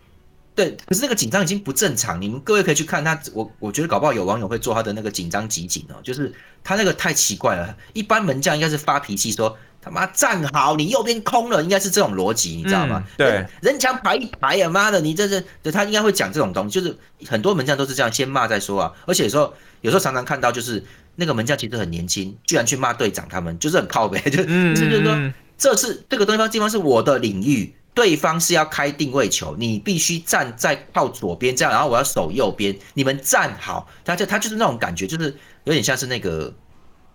[0.56, 2.22] 对，可是那个紧张已经不正常。
[2.22, 6.32] 你们各位可以去看他，我我觉得搞不好有网友会做他的那个紧张集锦哦，就是
[6.64, 7.76] 他那个太奇怪了。
[7.94, 13.04] 一般门将应该是发脾气说他妈站好，你右边空了，应该是这种逻辑，你知道吗？
[13.18, 16.96] 对，人墙排一排呀，妈的，你这是，他应该会讲这种东西，就是
[17.28, 18.94] 很多门将都是这样，先骂再说啊。
[19.08, 20.84] 而且说有时候常常看到就是
[21.16, 24.46] 那个门将其实很年轻，居然去骂队长，他们就是很靠背，就是
[24.78, 27.74] 就是说这是这个地方地方是我的领域。
[27.94, 33.88] 对方是要开定位球，你必须站在靠左边这样，然后我要守右边，你们站好。
[34.04, 36.52] 他就他就是那种感觉，就是有点像是那个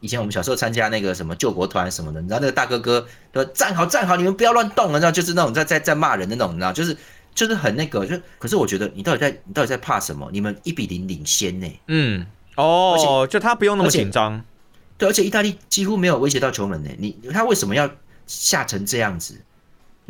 [0.00, 6.96] 以前我们小时候参加那个什么救国团什么的，你知道那个大哥哥说站好站好，你们不要乱动，啊，然后就是那种在在在骂人的那种，你知道就是
[7.34, 10.28] 就是很那个，就可是我觉得你到底在你到底在怕什么？
[10.32, 11.80] 你们一比零领先呢？
[11.88, 14.44] 嗯，哦，就他不用那么紧张，
[14.96, 16.90] 对，而且意大利几乎没有威胁到球门呢。
[16.98, 17.90] 你他为什么要
[18.28, 19.40] 吓成这样子？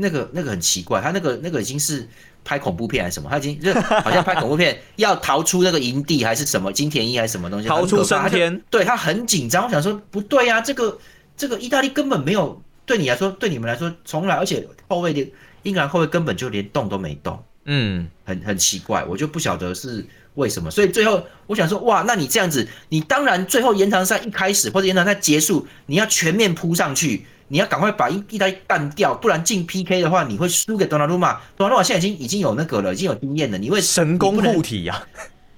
[0.00, 2.08] 那个那个很奇怪，他那个那个已经是
[2.44, 3.28] 拍恐怖片还是什么？
[3.28, 7.68] 他已经就好像拍恐怖片 要逃出那个营地还是什么金田一还是什么东西？
[7.68, 8.62] 逃出升天？
[8.70, 9.64] 对他很紧张。
[9.64, 10.96] 我想说不对呀，这个
[11.36, 15.28] 这个意大利根本没有对你来说，对你们来说从来，而且后卫的
[15.64, 17.42] 英格兰后卫根本就连动都没动。
[17.64, 20.70] 嗯，很很奇怪，我就不晓得是为什么。
[20.70, 27.26] 所以最后我想说，哇，那你这样子，你当然最后延长赛一开始或者延长赛结束，你要全面扑上去。
[27.48, 31.40] 你要赶快把意意大利干掉，不然进 PK 的话，你会输给多纳鲁马。
[31.56, 33.58] 多纳鲁马现在已经已经有那个了，已经有经验了。
[33.58, 35.02] 你会神功护体呀？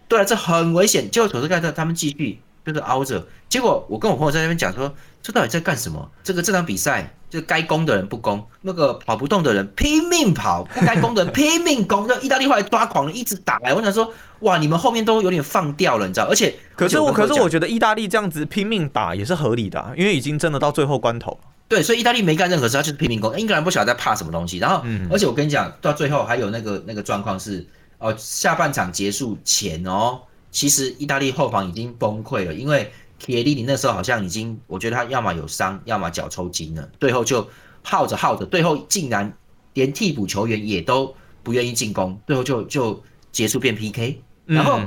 [0.09, 1.11] 对啊，这很危险。
[1.11, 3.27] 结果佐斯盖特他们继续就是凹着。
[3.49, 6.11] 结果我跟我朋友在那边讲说，这到底在干什么？
[6.23, 12.07] 这个这场比赛，就该攻的人不攻，那个跑不动的人拼命跑，不该攻的人拼命攻。
[12.09, 13.75] 那意大利后来抓狂了，一直打来。
[13.75, 16.27] 我想说，哇，你们后面都有点放掉了，你知道？
[16.27, 21.39] 而且，可是我，可是我觉得意大利这样子拼命打也是合理的，因为已经真的到最后关头了。
[21.71, 23.39] 对，所以意大利没干任何事，他就是拼命攻。
[23.41, 24.59] 英格兰不晓得在怕什么东西。
[24.59, 27.67] 然后，而且我跟你讲，到最后还有那个那个状况是，
[27.99, 32.93] 哦，下半场结束前哦，其实意大利后防已经崩溃了，因为。
[33.21, 36.89] 铁利尼那时候好像已经，我觉得他要么有伤，要么脚抽筋了。
[36.99, 37.47] 最后就
[37.83, 39.31] 耗着耗着，最后竟然
[39.75, 44.81] 连替补球员也都不愿意进攻，最后就就结束变 PK，然后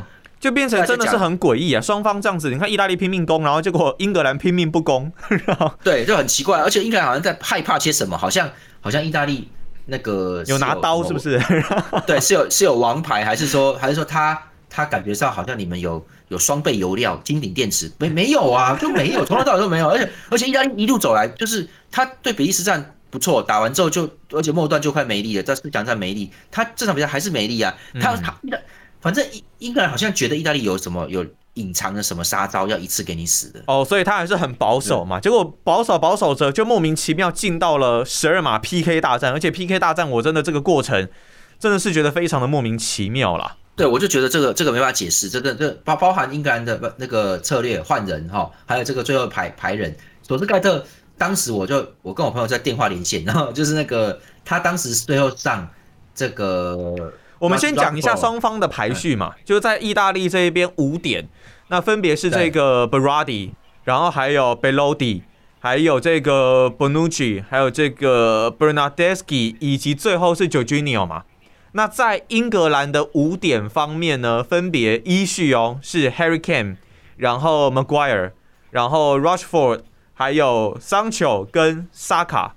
[0.44, 1.80] 就变成真的是很诡异啊！
[1.80, 5.10] 双方这样子，你看意大利拼命攻，然后结果英格兰拼命不攻，
[5.82, 6.60] 对，就很奇怪。
[6.60, 8.50] 而且英格兰好像在害怕些什么，好像
[8.82, 9.50] 好像意大利
[9.86, 11.42] 那个有拿刀是不是？
[12.06, 14.38] 对，是有是有王牌，还是说还是说他
[14.70, 16.06] 他感觉上好像你们有。
[16.30, 18.76] 有双倍油料、金顶电池没没有啊？
[18.82, 19.88] 就没有，从头到尾都没有。
[19.88, 27.76] 而且而且，意大利一路走来，就是他对比利时战不错，打完之后就而且末段就快没力了，在四强战没力，他这场比赛还是没力啊。
[28.02, 28.34] 他他
[29.04, 35.20] 反正英英格兰好像觉得意大利有什么有隐藏的什么杀招，要一次给你死的哦，所以他还是很保守嘛。
[35.20, 41.10] 结果保守保守着，就莫名其妙进到了十二码 PK 大战，而且 PK 大战我真的这个过程
[41.60, 43.58] 真的是觉得非常的莫名其妙啦。
[43.76, 50.86] 对，我就觉得这个这个没法解释，这个这包包含英格兰的不那个策略换人哈，还有这个最后排排人，索斯盖特
[51.18, 55.68] 当时我就我跟我朋友在电话连线，然后就是那个他当时最后上
[56.16, 56.78] 这个，
[57.44, 61.28] 我们先讲一下双方的排序嘛，就在意大利这一边五点，
[61.68, 63.52] 那分别是这个 Berardi，
[63.84, 65.24] 然后还有 Belodi，
[65.60, 71.24] 还有这个 Bonucci，还有这个 Bernardeschi，以及最后是 Jorginho 嘛。
[71.74, 76.78] 那在英格兰的五点方面呢，分别依序哦是 Harry Kane，
[77.18, 78.32] 然后 Maguire，
[78.72, 79.82] 然后 Rushford，
[80.14, 82.52] 还有 Sancho 跟 Saka。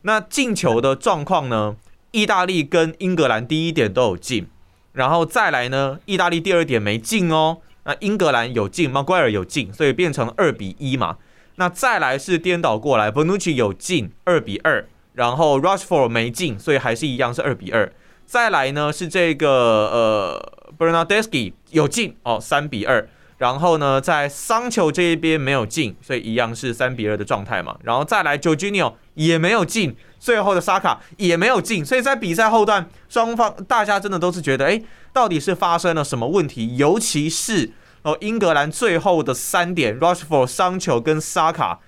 [0.00, 1.76] 那进球的状况呢，
[2.10, 4.46] 意大利跟英格兰第一点都有进，
[4.92, 7.58] 然后再来呢，意大利第二点没进哦。
[7.84, 11.18] 那英格兰有进，Maguire 有进，所以变成二比一嘛。
[11.56, 17.92] 那再来是颠倒过来，Bonucci 有进，二比二，然后 Rushford 没进，所以还是一样是二比二。
[18.24, 23.08] 再来呢是这个呃，Bernardeschi 有进哦，三比二。
[23.38, 27.76] 然后呢，在桑球这一边没有进，所以一样是三比二的状态嘛。
[27.82, 31.84] 然后再来 j o j i n o 也没有进，最后的萨卡也没有进。
[31.84, 36.76] 所以在比赛后段，双方大家真的都是觉得，哎，到底是发生了什么问题？
[36.76, 37.72] 尤其是
[38.02, 41.80] 哦，英格兰最后的三点，Rushford、桑球跟萨卡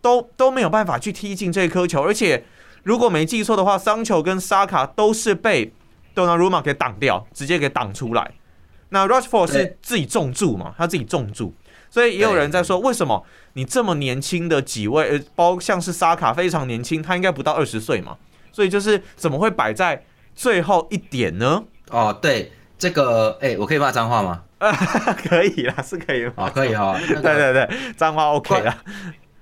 [0.00, 2.44] 都都没有办法去踢进这颗球，而且。
[2.84, 5.72] 如果没记错的话，桑丘跟萨卡都是被
[6.16, 8.32] Donnarumma 给挡掉，直接给挡出来。
[8.92, 10.74] 那 Rushford 是自己重注嘛？
[10.78, 11.52] 他自己重注，
[11.90, 13.24] 所以也有人在说，为什么
[13.54, 18.16] 你这么年轻的几位，呃，包像是沙卡非常年轻，他应该不到二十岁嘛？
[18.52, 21.64] 所以就是怎么会摆在最后一点呢？
[21.90, 24.42] 哦，对，这个，哎，我可以骂脏话吗？
[25.28, 26.96] 可以啦，是可以哦，可以 哈。
[27.06, 28.76] 对对对，脏话 OK 啦。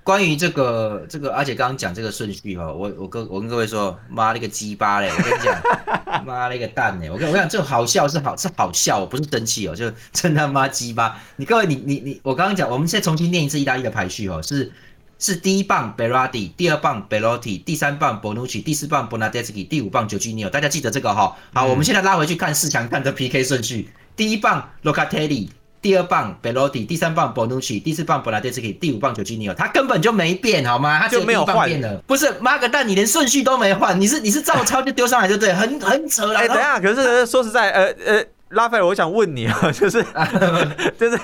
[0.03, 5.11] 关于这个这个，而且刚刚讲这个顺序哈，我我跟我跟各位说，妈了个鸡巴嘞！
[5.11, 5.63] 我跟你讲，
[6.25, 7.11] 妈了个蛋嘞！
[7.11, 11.21] 我跟我讲，这好笑是好是好笑，不是生气哦，就真他妈鸡巴！
[11.37, 14.73] 你各位你你你，我刚刚讲，我们现在重新念一次意大利的排序哦，是
[15.19, 21.37] 是第一棒 Berardi，第二棒 Belotti，第三棒 Bonucci，第四棒 Bonadeschi，第五棒 Jorginho，大家记得这个哈。
[21.53, 25.51] 好，我们现在拉回去看四强看的 PK 顺序，第一棒 Locatelli。
[25.83, 30.99] 第二棒 Belotti，第三棒 Bonucci，第四棒 b o n a d e s c i 第五棒 Jorginho，他根本就没变，好吗？
[31.01, 36.39] 他就没有换的，不是妈个蛋，你连顺序都没换，你是你是照抄就丢上来就对，很很扯了。
[36.39, 40.05] 哎，等下，可是 说实在，呃呃，拉斐尔，我想问你啊， 就是
[40.99, 41.19] 就是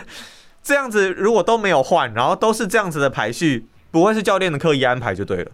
[0.62, 5.50] 这样子，如果都没有换，然后都是这样子的排序，不会是教练的刻意安排就对了。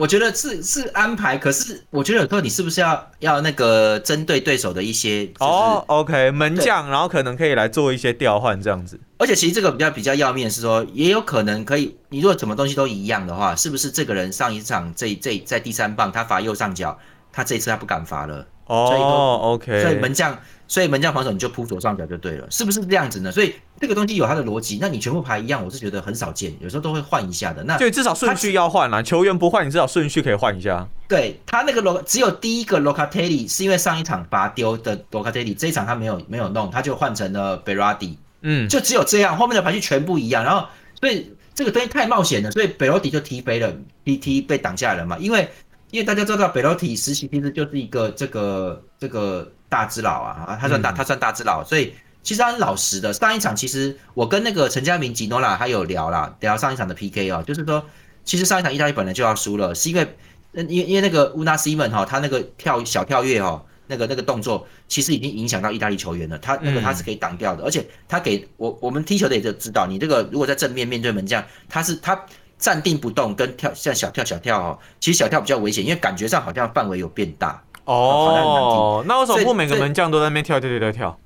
[0.00, 8.98] 我觉得是是安排，可是我觉得有时候你是不是要要那个针对对手的一些哦，OK 门将，然后可能可以来做一些调换这样子。
[9.18, 16.98] 而且其实这个比较比较要命是说，也有可能可以，你如果什么东西都一样的话，是不是这个人上一场这这在第三棒他罚右上角，
[17.30, 20.38] 他这一次他不敢罚了哦，OK，所以门将。
[20.70, 23.32] 所以门将防守你就扑左上角就对了，是不是这样子呢？
[23.32, 27.64] 所以这个东西有它的逻辑，那你全部排一样，我是觉得很少见，有时候都会换一下的。
[27.64, 30.86] 那对，至少顺序要换啦，球员不换，你至少顺序可以换一下。
[31.08, 40.44] 对他那个罗只有第一个 Locatelli 是因为上一场罚丢的 Locatelli，这一场他没有没有弄，他就换成了 Berardi，嗯，就只有这样，后面的排序全部一样。
[40.44, 40.68] 然后
[41.00, 45.48] 所以这个东西太冒险了，所以 Berardi 就踢飞了踢踢被挡下来了嘛，因为
[45.90, 49.52] 因为大家知道 Berardi 实习其实就是一个这个这个。
[49.70, 53.12] 大只佬啊，他算大，他算大只佬，所以其实他很老实的。
[53.12, 57.86] 上一场其实我跟那个陈佳明吉诺拉还有聊啦，聊上一场的 PK 哦，就是说，
[58.24, 60.16] 其实上一场意大利本来就要输了，是因为，
[60.54, 72.20] 因为因为那个乌纳西门哈，他那个跳小跳跃哈，那个那个动作其实已经影响到意大利球员了，他那个他是可以挡掉的，而且他给我我们踢球的也就知道，你这个如果在正面面对门将，他是他
[72.60, 77.60] 站定不动跟跳像小跳小跳哦，其实小跳比较危险，因为感觉上好像范围有变大。
[77.86, 81.18] 哦，那为什么不每个门将都在那边跳跳跳跳跳？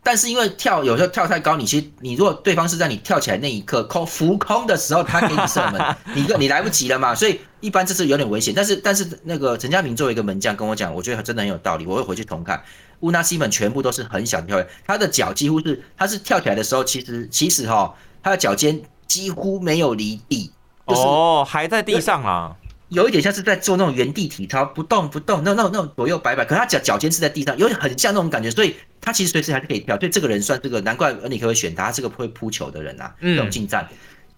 [0.00, 8.54] 但是因为跳有时候跳太高，你其实你如果对方是在你跳起来那一刻空浮空的时候，他给你射门， 你你来不及了嘛，所以一般这是有点危险。
[8.56, 12.62] 但是但是那个陈家明作为一个门将跟我讲，我觉得真的很有道理，我会回去重看。
[13.00, 20.50] 乌纳西门全部都是很小的跳跃，他的脚几乎是他是跳起来的时候，其实其实哈，他的脚尖几乎没有离地，
[20.94, 22.56] 哦，还在地上啊。
[22.88, 29.98] 有一点像是在做那种原地体操，不动不动，那那种那种左右摆摆，可他脚脚尖是在地上，有点很像那种感觉，所以他其实随时还是可以跳。
[29.98, 33.86] 所以这个人算这个，难怪恩里克会选他，是个会扑球的人啊，这种近战，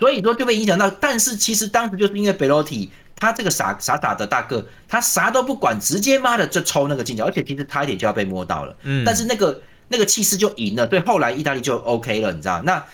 [0.01, 0.91] 所以说就被影响到。
[0.91, 12.61] 但是其实当时就是因为贝洛蒂他这个傻傻傻的大个，他啥都不管，直接妈的就抽那个进球，而且其实差一点就要被摸到了，嗯，但是那个那个气势就赢了，对，后来意大利就 OK 了，你知道？
[12.63, 12.85] 那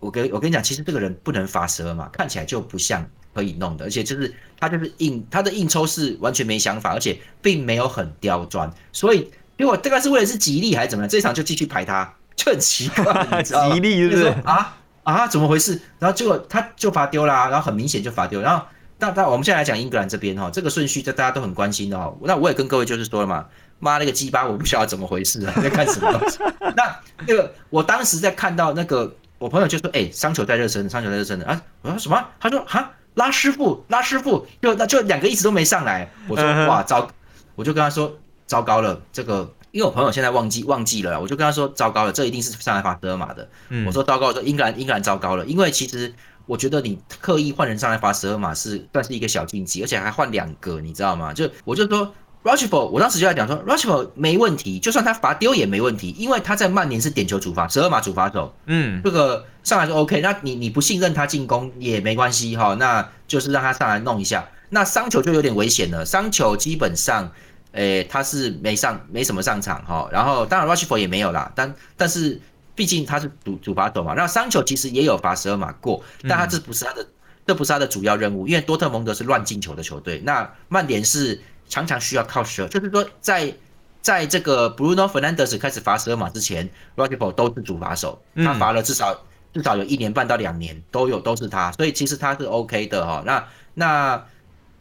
[0.00, 3.08] 我跟我跟你讲，其实这个人不能发蛇嘛，看起来就不像。
[3.34, 11.08] 可以弄的，而且就是他就是硬，他的硬抽是完全没想法，而且并没有很刁钻，所以结果大概是为了是吉利还是怎么样？
[11.08, 15.28] 这场就继续排他，就很奇怪， 吉利是不是啊啊？
[15.28, 15.80] 怎么回事？
[16.00, 18.40] 然后结果他就罚丢啦，然后很明显就罚丢。
[18.40, 18.66] 然后
[18.98, 22.12] 那那我们现在来讲英格兰这边哈，这个顺序在大家都很关心的哈。
[22.24, 23.46] 那我也跟各位就是说了嘛，
[23.78, 26.38] 妈那个鸡巴，我不晓得怎么回事啊，在看什么东西？
[26.74, 31.62] 那那个我当时在看到那个，我朋友就说，哎，商球在热身，商球在热身的啊。
[31.82, 32.24] 我说什么？
[32.40, 32.92] 他说哈。
[33.14, 36.08] 拉师傅，拉师傅，就那就两个一直都没上来。
[36.28, 37.10] 我说哇糟，
[37.56, 38.16] 我就跟他说
[38.46, 43.48] 糟糕了，这个因为我朋友现在忘记忘记了，我就跟他说糟糕了，这一定是上来罚德尔玛的。
[43.84, 46.14] 我说糟糕，说英格兰英格兰糟糕了，因为其实
[46.46, 51.32] 我觉得你刻意换人上来罚十二码是算是一个小禁忌，而且还换两个，你知道吗？
[51.32, 52.14] 就我就说。
[52.44, 60.20] Rushford，我当时就在讲说，Rushford 没问题，就算他罚丢也没问题，因为他在曼联是点球主罚，十二码主罚手，嗯，这个上来就 OK。
[60.20, 64.48] 那你你不信任他进攻也没关系哈，那就是让他上来弄一下。
[64.70, 67.30] 那桑球就有点危险了，桑球基本上，
[67.72, 70.08] 诶，他是没上没什么上场哈。
[70.12, 72.40] 然后当然 Rushford 也没有啦，但但是
[72.76, 74.14] 毕竟他是主主罚手嘛。
[74.14, 77.06] 那桑球其实也有罚十二码过，但他这不是他的，
[77.44, 81.40] 这不是他的主要任务，因为多特蒙德是乱进球的球队，那曼联是。
[81.68, 83.52] 常常需要靠十二，就是说，在
[84.00, 86.64] 在这个 Bruno Fernandes 开始罚十二码之前
[86.96, 89.14] r o d r i g o 都是主罚手，他罚了至少
[89.52, 93.22] 至少有一年半到两年都有都是他，所以其实他是 OK 的哈。
[93.26, 94.24] 那那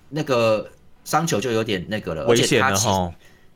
[0.10, 0.70] 那个
[1.04, 3.14] 伤球就有点那个了，危险的哈。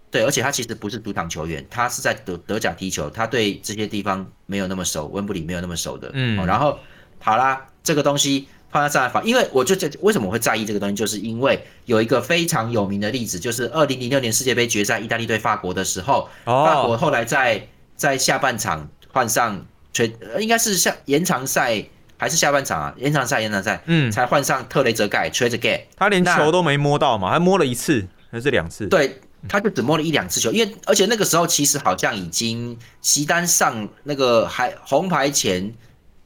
[0.09, 6.11] 对，而且他其实不是主场球员，他是在德德甲踢球，他对这些地方没有那么熟，温布里没有那么熟的。
[6.13, 6.77] 嗯，然后
[7.19, 8.47] 好啦，这个东西。
[8.71, 17.67] 放在上来法，因为我就在为什么我会在意这个东西，就是因为有一个非常有名的例子，就是二零零六年世界杯决赛，意大利对法国的时候，法国后来在
[17.97, 20.09] 在下半场换上全，
[20.39, 21.83] 应该是下延长赛
[22.17, 22.93] 还是下半场啊？
[22.97, 28.87] 延长赛，延长赛，嗯，才换上特雷泽盖，吹着盖，他连球都没摸到嘛，他摸了一次还是两次？
[28.87, 29.19] 对，
[29.49, 35.73] 他就只摸了一两次球，因为而且那个时候其实好像已经席丹上那个还红牌前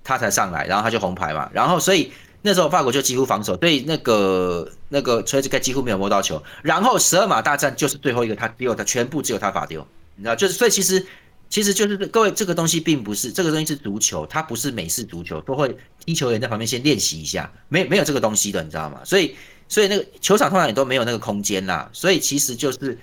[0.04, 2.12] 他才上来，然后他就红牌嘛，然后所以。
[2.46, 6.44] 那时候法国就几乎防守，对那个那个锤子盖几乎没有摸到球。
[6.62, 9.84] 然后十二码大战就是最后一个，他丢，他全部只有他罚丢，
[10.16, 10.36] 你知道？
[10.36, 11.04] 就是所以其实
[11.50, 15.76] 其实就是各位这个东西并不是这个东西是足球，它不是美式足球，都会
[16.06, 19.02] 踢球员在旁边先练习一下，没没有这个东西的，你知道吗？
[19.04, 19.36] 所以
[19.68, 21.90] 所以那个球场通常也都没有那个空间啦。
[21.94, 22.96] 所以其实就是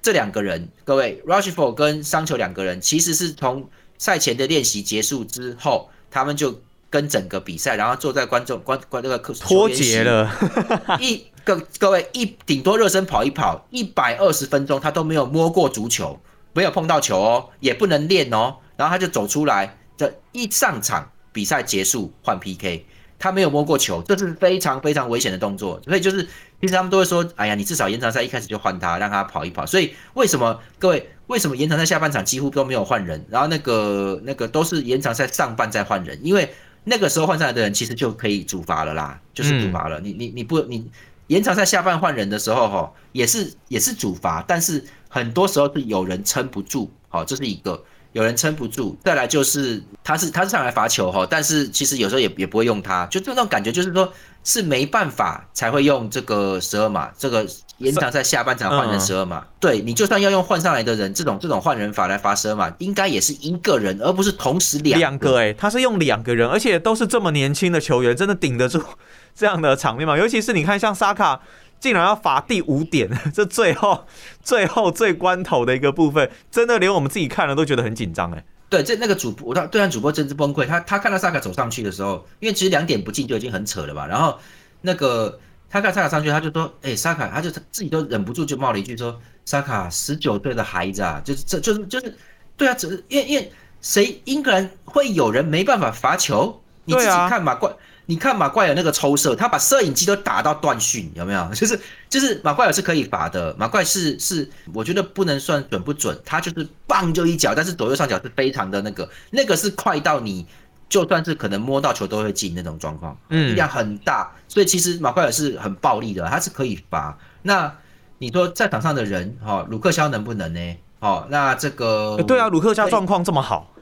[0.00, 3.68] 这两个人，各位 Rushford 跟桑球两个人，其实是从
[3.98, 6.58] 赛前的练习结束之后，他们就。
[6.92, 10.30] 跟整个比赛，然后坐在观众观观那个脱节了，
[11.00, 16.20] 一各各位一顶多热身跑一跑，一百二十分钟他都没有摸过足球，
[16.52, 22.84] 没有碰到球哦，也不能练哦，然后他就走出来，这一上场比赛结束换 PK，
[23.18, 26.28] 他没有摸过球，这是非常非常危险的动作，所以就是
[26.60, 36.52] 平时他们都会说，哎呀，你至少延长赛一开始就换他，让他跑一跑，所以为什么各位为什么延长赛下半场几乎都没有换人，然后那个那个都是延长赛上半再换人，因为。
[36.84, 40.00] 那个时候换上来的人其实就可以主罚了啦，就是主罚了。
[40.00, 40.90] 你你你不你
[41.28, 47.84] 延长赛下半换人的时候哈，也是也是主罚，但是很多时候是有人撑不住，好，这是一个。
[48.12, 54.12] 有人撑不住，再来就是他是他是上来罚球哈，但是其实有时候也也不会用他，就这种感觉就是说
[54.44, 57.46] 是没办法才会用这个十二码，这个
[57.78, 59.44] 延长在下半场换成十二码。
[59.58, 68.82] 对你就算要用换上来的人，这种这种换人法来罚十二码，应该也是一个人，而不是同时两两个哎，他是用两个人，而且都是这么年轻的球员，真的顶得住
[69.34, 70.18] 这样的场面吗？
[70.18, 71.40] 尤其是你看像沙卡。
[71.82, 74.06] 竟然要罚第五点， 这最后、
[74.40, 78.44] 最后、最关头的一个部分，真的连我们自己看了都觉得很紧张哎。
[78.70, 80.64] 对，这那个主播，他对岸主播真是崩溃。
[80.64, 84.06] 他他看到萨卡走上去的时候，因为其实两点不进就已经很扯了吧。
[84.06, 84.38] 然后
[84.80, 92.16] 那个他看萨卡上去，他就说：“哎，萨卡，他就自己都忍不住就冒了一句说：‘萨卡十九岁的孩子啊，就是这就是就是
[92.56, 96.62] 对啊，只因为因为谁英格兰会有人没办法罚球？
[96.84, 97.68] 你自己看吧，怪。”
[98.06, 101.48] 你看马怪尔那个抽射，他把摄影机都打到断讯，有没有？
[101.54, 101.78] 就是
[102.08, 110.46] 就是马怪尔是可以罚的，马怪是是，我觉得不能算准不准，他就是棒就一脚，但是左右上角是非常的那个，那个是快到你
[110.88, 117.16] 就算是可能摸到球都会进那种状况，嗯，力量很大，所以其实马怪尔是很暴力的，他是可以罚。
[117.42, 117.72] 那
[118.18, 120.76] 你说在场上的人，哈，鲁克肖能不能呢？
[120.98, 123.72] 哦，那这个对啊，鲁克肖状况这么好。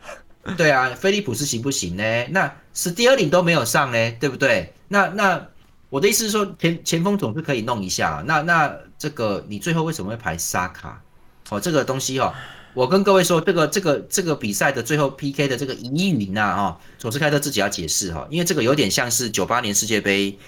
[0.56, 2.26] 对啊，菲利普斯行不行呢？
[2.30, 4.72] 那史蒂尔林都没有上呢，对不对？
[4.88, 5.48] 那那
[5.90, 8.24] 我的意思是说，前前锋总是可以弄一下。
[8.26, 11.02] 那那这个你最后为什么会排沙卡？
[11.50, 12.32] 哦，这个东西哦，
[12.74, 20.38] 我跟各位说，这个这个这个比赛的最后 PK 的这个疑云呐，哈，索斯开特自己要解释哈，因为这个有点像是九八年世界杯，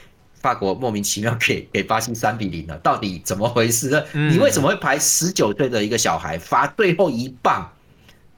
[0.40, 4.02] 法国莫名其妙给 给巴西三比零了，到底怎么回事呢？
[4.12, 7.71] 你为什么会排十九岁的一个小孩罚最后一棒？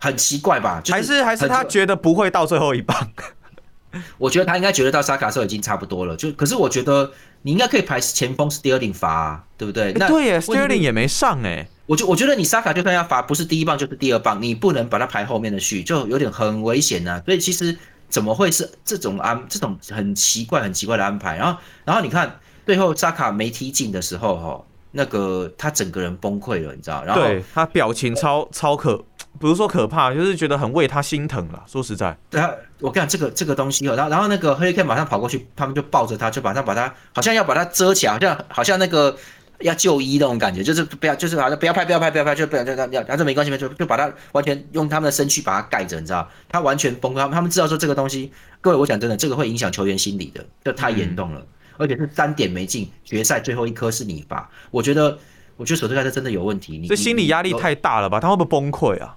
[0.05, 0.83] 很奇怪吧？
[0.89, 3.11] 还是还是他觉得不会到最后一棒？
[4.19, 6.17] 我觉得他应该觉得到沙卡时候已经差不多了。
[6.17, 9.93] 就可是我觉得你应该可以排前锋 Sterling 罚，对不对？
[9.93, 11.69] 那对耶，Sterling 也没上哎。
[11.87, 17.23] 我就我觉得你沙卡就算要罚，不是第一棒就是第二棒，你不能把它排后面的序，就有点很危险呐。
[17.25, 17.77] 所以其实
[18.09, 21.37] 怎么会是这种安这种很奇怪很奇怪的安排？
[21.37, 27.05] 然后然后你看最后沙卡没踢进的时候哈，那个他整个人崩溃了，你知道？
[27.05, 27.23] 然后
[27.55, 29.05] 他表情超超可。
[29.39, 31.63] 不是说可怕，就是觉得很为他心疼了。
[31.67, 39.17] 说实在，对啊，我跟你讲这个这个东西哦，然后然后那个黑客马上跑过去，他们就抱着他，就马上把他好像要把他遮起来，好像好像那个
[39.61, 46.29] 要就医那种感觉，就是不要就是好像不要拍不要拍不要拍，就不要就要要，然后没关系没就就把他完全用他们的身躯把他盖着，你知道？
[46.49, 51.45] 他完全崩溃，他们他们知道说这个东西，各位我讲真的，这个会影响球员心理的，这太严重了，
[51.77, 55.19] 而且是三点没进，决赛最后一颗是你罚，我觉得
[55.57, 58.21] 我觉得手这盖这真的有问题，你这心理压力太大了吧？
[58.21, 59.17] 他会不会崩溃啊？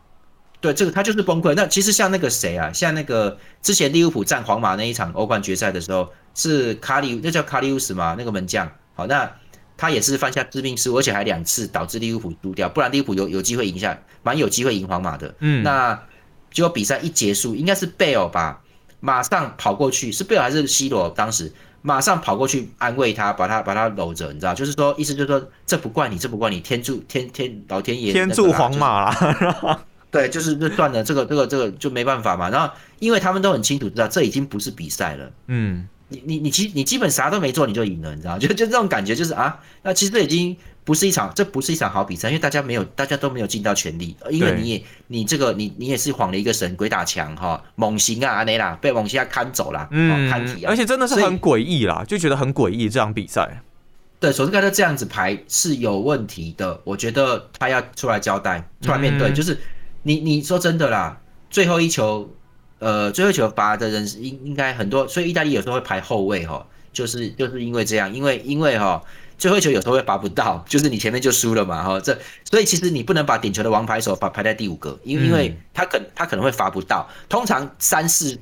[0.59, 1.53] 对，这个他就是崩溃。
[1.55, 8.67] 那其实像那个谁啊，像那个之前利物浦战皇马那一场欧冠决赛的时候，是卡里，那叫卡里乌斯嘛，那个门将。
[8.95, 9.31] 好，那
[9.77, 15.35] 他也是犯下致命失误，而且还两次导致利物浦输掉，不然利物浦有有机会赢下，蛮有机会赢皇马的。
[15.39, 16.01] 嗯，那
[16.51, 18.61] 结果比赛一结束，应该是贝尔吧，
[18.99, 21.07] 马上跑过去，是贝尔还是 C 罗？
[21.11, 21.53] 当时
[21.83, 29.79] 马上跑过去安慰他，把他把他搂着，你知道，就是说意思就是说，这不怪你，这不怪你，天助天天老天爷天助皇马啦。
[30.09, 32.49] 对，就是这算了，这个这个这个就没办法嘛。
[32.49, 35.29] 然后，因为他们都很清楚知道，这已经不是比赛了。
[35.47, 40.55] 嗯，你你你其你基本啥都没做，你就赢了，你知道 就就这种感觉，就是啊，那其实这已经
[40.85, 44.15] 不是一场，这不是一场好比赛，因为大家没有，大家都没有尽到全力。
[44.31, 53.61] 因为你也你这个你你也是晃了一个神，鬼打墙哈，猛行啊阿内啦，被猛禽看走了，嗯，看体啊，而且真的是很诡异啦，就觉得很诡异这场比赛。
[54.21, 59.57] 对，首先盖特这样子排是有问题的，我觉得他要出来交代，出来面对，就是。
[60.07, 62.33] 你你说真的啦，最后一球，
[62.79, 69.03] 呃，最后一球罚的人应应该很多，所以意大利有时候会排后卫哈，就是就是因为这样，因为因为哈，
[69.37, 72.17] 最后一球有时候会罚不到，就是你前面就输了嘛哈，这
[72.49, 78.39] 所以其实你不能把点球的王牌手把排在第五个，因因为他可他可能会罚不到，通常三四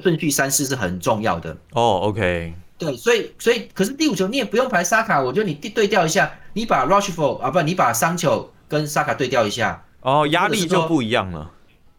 [0.00, 1.50] 顺序三四是很重要的。
[1.72, 9.82] 哦，OK，对，所以所以可是第五球你也不用排沙卡，我觉得你对调一下，你把 Rushford 啊不，你把桑球跟沙卡对调一下。
[10.08, 11.50] 哦，压力就不一样了。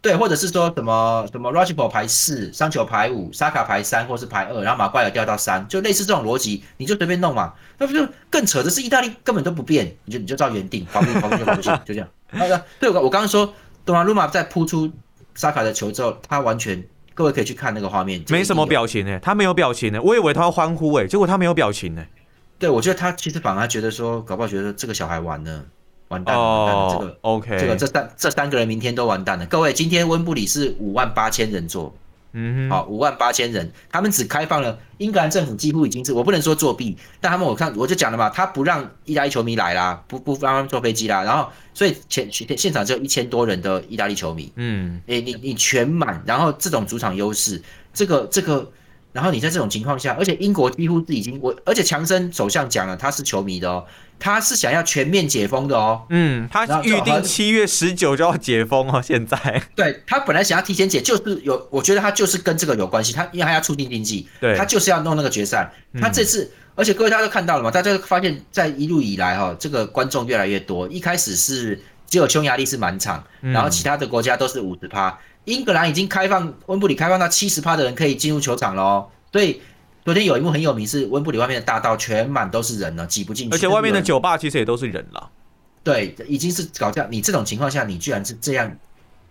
[0.02, 7.54] 对，或者是说什么什么 r a s h f o r 排四，商球排五，沙卡排三，或是排二，然后马怪尔掉到三，就类似这种逻辑，你就随便弄嘛。
[7.78, 12.08] 那不就更扯的是，意大利根本都不变，你就你就照原定，跑不跑不就跑不进，就这样。
[12.32, 13.54] 那个，对我我刚刚说，
[13.86, 14.90] 东马鲁马在扑出
[15.36, 16.82] 沙卡的球之后，他完全，
[17.14, 22.08] 各位可以去看那个画面，没什么表情诶，他没有表情诶，我以为他要欢呼诶，结果他没有表情诶。
[22.58, 25.20] 对，我觉得他其实反而觉得说，搞不好觉得这个小孩
[26.10, 26.26] 完了。
[26.26, 29.46] 完蛋了，这个 OK，这个这三这三个人明天都完蛋了。
[29.46, 31.94] 各位，今天温布里是五万八千人座，
[32.34, 47.62] 嗯，好，五万八千人，他们只开放了英格兰政府几乎已经是我不能说作弊，但他们我看我就讲了嘛，他不让意大利球迷来啦，不不让他们坐飞机啦，然后所以前现场只有一千多人的意大利球迷，嗯，诶，你你全满，然后这种主场优势，
[47.94, 48.72] 这个这个。
[49.12, 53.84] 然后你在这种情况下，而且英国几乎是已经我，而且强生首相讲了，他是球迷的哦，
[54.20, 56.04] 他是想要全面解封的哦。
[56.10, 59.02] 嗯，他预定七月十九就要解封哦。
[59.02, 65.72] 现在，对他本来想要提前解，就是有，我觉得他就是跟这个有关系，他因为他要促进经济，对，他就是要弄那个决赛。
[66.00, 70.88] 他这次，而且各位大家都看到了嘛，大家发现，在一路以来哈，这个观众越来越多。
[70.88, 75.18] 一开始是只有匈牙利是满场，然后其他的国家都是五十趴。
[75.50, 79.60] 英格兰已经开放温布里开放到七十趴的人可以进入球场喽，所以
[80.06, 83.56] 昨天有一幕很有名，是温布里外面的大道全满都是人了，挤不进去。
[83.56, 85.30] 而且外面的酒吧其实也都是人了。
[85.84, 87.10] 对，已经是搞这样。
[87.12, 88.72] 你这种情况下，你居然是这样，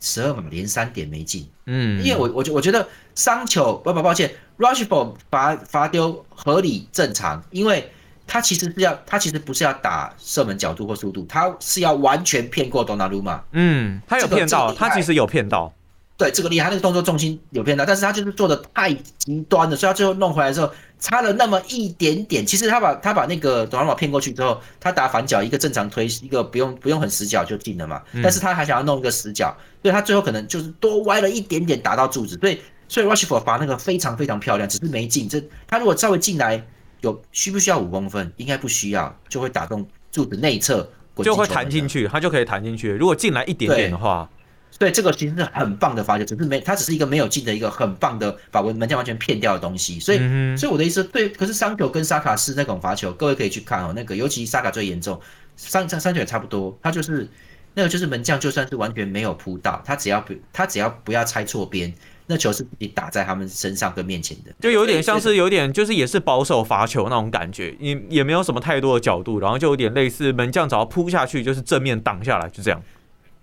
[0.00, 1.48] 十二码连三点没进。
[1.66, 7.92] 嗯，因为我我觉我觉得伤球，不不抱歉，Rushford 罚罚丢合理正常，因为
[8.26, 13.40] 他其实是要他其实不是要打射门角度或速度，他是要完全骗过 Donnarumma。
[13.52, 15.72] 嗯，他有骗到，他其实有骗到。
[16.18, 22.44] 对这个厉害，那个动作重心有偏大，但是他就是做的太极端了，所以他最后弄回来的时候差了那么一点点。
[22.44, 28.02] 其实他把他把那个董老骗过去之后，他打反脚一个正常推，一个不用不用很死角就进了嘛。
[28.20, 32.36] 但是他还想要弄一个死角，所以他最后可能就是多歪了一点点打到柱子。
[32.40, 32.58] 所以
[32.88, 35.28] 所以 Rushford 罚那个非常非常漂亮，只是没进。
[35.28, 36.60] 这他如果稍微进来，
[37.00, 38.32] 有需不需要五公分？
[38.38, 40.90] 应该不需要，就会打动柱子内侧，
[41.22, 42.90] 就会弹进去，他就可以弹进去。
[42.90, 44.28] 如果进来一点点的话。
[44.78, 49.98] 对，这个其实是很棒的罚球，只是没，它只是一个没有进的一个很棒的把门门将完全骗掉的东西。
[49.98, 50.18] 所以，
[50.56, 53.92] 所以我的意思，对，可是桑球跟沙卡是那种罚球，各位可以去看哦。
[53.96, 55.20] 那个尤其沙卡最严重，
[55.56, 57.28] 桑桑桑球也差不多，他就是
[57.74, 61.92] 那个就是门将，就算是完全没有扑到，他只要不他只要不要猜错边，
[62.26, 72.80] 那球是你打在他们身上跟面前的，就有点像是有点就是也是保守罚球那种感觉，也也没有什么太多的角度，然后就有点类似门将只要扑下去就是正面挡下来，就这样。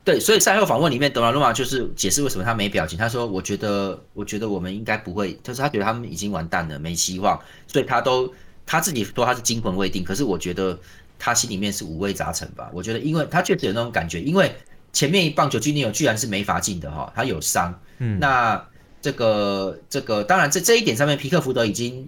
[0.06, 2.95] 对，所以赛后访问里面，德拉罗马就是解释为什么他没表情。
[2.95, 8.32] 他说：“我觉得，我觉得我们应该不会，就是他觉得他们已经完蛋了，没希望，所以他都
[8.68, 10.03] 他自己说他是惊魂未定。
[10.03, 10.80] 可是我觉得
[11.18, 12.70] 他心里面是五味杂陈吧。
[12.72, 14.53] 我觉得，因为他确实有那种感觉，因为
[14.93, 17.74] 前面一棒球基尼奥居然是没法进的哈，他有伤。
[17.97, 18.64] 嗯，那
[19.01, 22.08] 这个这个当然在这一点上面，皮克福德已经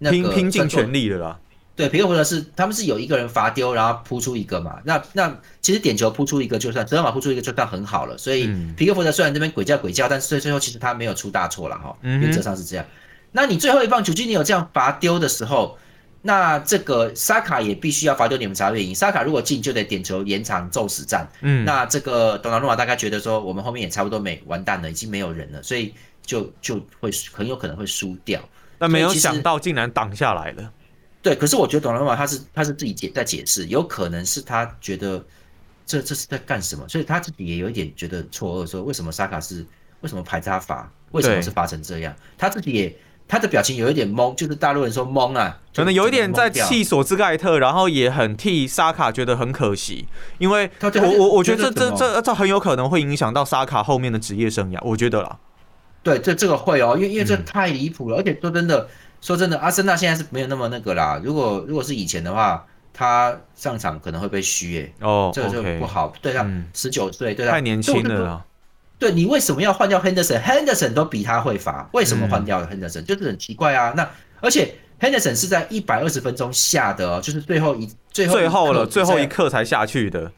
[0.00, 1.38] 拼拼尽全力了啦。”
[1.76, 4.80] 对皮克福德是他们是有一个人罚丢，然后扑出一个嘛。
[4.82, 8.16] 那那其实点球扑出一个就算，德尔马扑出一个就算很好了。
[8.16, 11.94] 所以皮克福德虽然这边鬼叫鬼叫，但是最最后其实他没有出大错了哈。
[12.00, 12.84] 原则上是这样。
[13.30, 15.76] 那你最后一棒球基尼有这样罚丢的时候，
[16.22, 18.94] 那这个沙卡也必须要罚丢，你们才会赢。
[18.94, 21.28] 沙卡如果进就得点球延长宙死战。
[21.42, 25.92] 嗯，那这个董纳鲁马大概觉得说我们后面也差不多没完蛋了，已经没有人了，所以
[26.24, 28.40] 就就会很有可能会输掉。
[28.78, 30.72] 但没有想到竟然挡下来了。
[31.26, 35.20] 对，可是我觉得董老马他是他是自己解在解释，有可能是他觉得
[35.84, 39.66] 这这是在干什么，所以他自己也有一点觉得错愕，说为什么沙卡是
[40.02, 42.14] 为什么排他罚，为什么是罚成这样？
[42.38, 42.96] 他自己也
[43.26, 50.06] 他的表情有一点懵，就是大陆人说懵啊，可能有一点在气索兹盖特，然后也很替沙卡觉得很可惜，
[50.38, 55.36] 因为我我我觉得这这这这很有可能会影响到沙卡后面的职业生涯，我觉得啦。
[56.04, 58.88] 对，这这个会哦，因为因为这太离谱了，而且说真的。
[59.20, 61.20] 说真的，阿森纳现在是没有那么那个啦。
[61.22, 64.92] 如果如果是以前的话，他上场可能会被虚耶。
[65.00, 66.12] 哦，这个就不好。
[66.22, 68.44] 对啊，十九岁，对啊，太年轻了。
[68.98, 73.02] 对你为什么要换掉 Henderson？Henderson 都比他会罚，为什么换掉 Henderson？
[73.02, 73.92] 就是很奇怪啊。
[73.96, 74.08] 那
[74.40, 80.32] 而且 Henderson 是在一百二十分钟下的，就是最后一最后最后了最后一刻才下去的。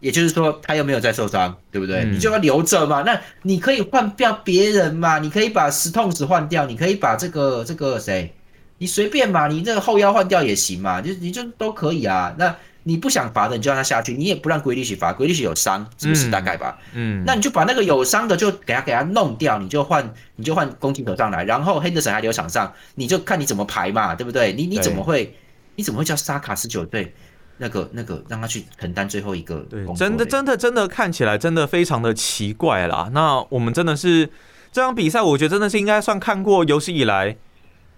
[0.00, 2.04] 也就是说，他又没有再受伤，对不对？
[2.06, 3.02] 你就要留着嘛。
[3.02, 5.18] 那你可以换掉别人嘛？
[5.18, 8.34] 你可以把石痛子换掉，你可以把这个这个谁，
[8.78, 9.46] 你随便嘛。
[9.46, 12.34] 你这个后腰换掉也行嘛，就你就都可以啊。
[12.38, 16.78] 那你不想罚的，你就让他下去，你也不让规律去罚，鬼利奇有伤，是不是大概吧？
[16.94, 17.22] 嗯。
[17.26, 24.54] 那你就把那个有伤的就给他给他弄掉，你就换你就换攻击手上来，然后黑德森还留场上，你就看你怎么排嘛，对不对？
[24.54, 25.36] 你你怎么会
[25.76, 27.14] 你怎么会叫沙卡十九岁？
[27.60, 33.10] 那个那个让他去承担最后一个，对，真的真的真的看起来真的非常的奇怪啦。
[33.12, 34.30] 那我们真的是
[34.72, 37.36] 这场比赛，我觉得真的是应该算看过有史以来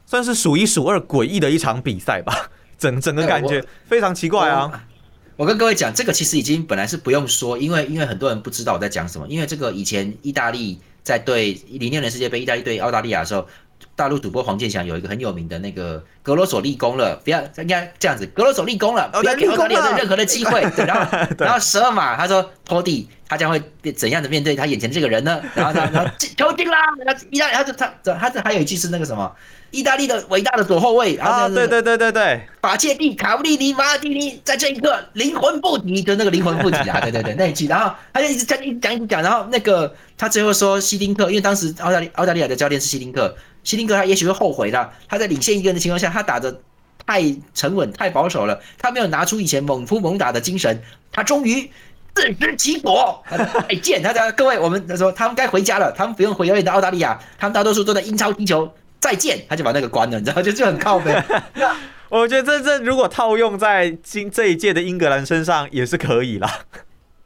[0.05, 2.51] 算是数一数二诡异的一场比赛吧。
[2.77, 4.85] 整整个感觉非常奇怪啊！
[5.37, 9.29] 我跟各位讲，这个其实已经本来是不用说，因为因为很多人不知道我在讲什么。
[9.29, 13.47] 因为这个以前意大利在对零六年世界杯，意大利对澳大利亚的时候。
[13.95, 20.63] 大陆主播黄健翔有一个很有名的那个格罗索立功了，不要应该这样子，格罗索立功了，不要给澳大利亚任何的机会。
[20.87, 23.63] 然后然后十二码他说托蒂他将会
[23.93, 25.41] 怎样的面对他眼前这个人呢？
[25.55, 27.87] 然后他然后 球进啦，然后意大利他就他
[28.19, 29.31] 他这还有一句是那个什么？
[29.73, 46.61] 意大利的伟大的左后卫啊，对对对对对，法切蒂卡布利尼马蒂尼在这一刻灵魂不敌，就那个灵魂不敌啊， 对对对那一句，然后他就一直讲一直讲一直讲，然后那个他最后说希丁克，因为当时澳大利澳大利亚的教练是希丁克，希丁克他也许会后悔的，他在领先一个人的情况下，他打的
[47.07, 47.23] 太
[47.55, 51.71] 沉稳太保守了，他没有拿出以前猛扑猛打的精神，他终于
[52.15, 58.71] 自食其果，再见大家各位我们他说他们该回家了，他们不用回遥远的澳大利亚，他们大多数都在英超踢球。
[59.03, 61.13] 再见，他就把那个关了，你知道，就就很靠背。
[62.09, 66.61] 我觉得这这如果套用在今这一届的英格兰身上也是可以啦。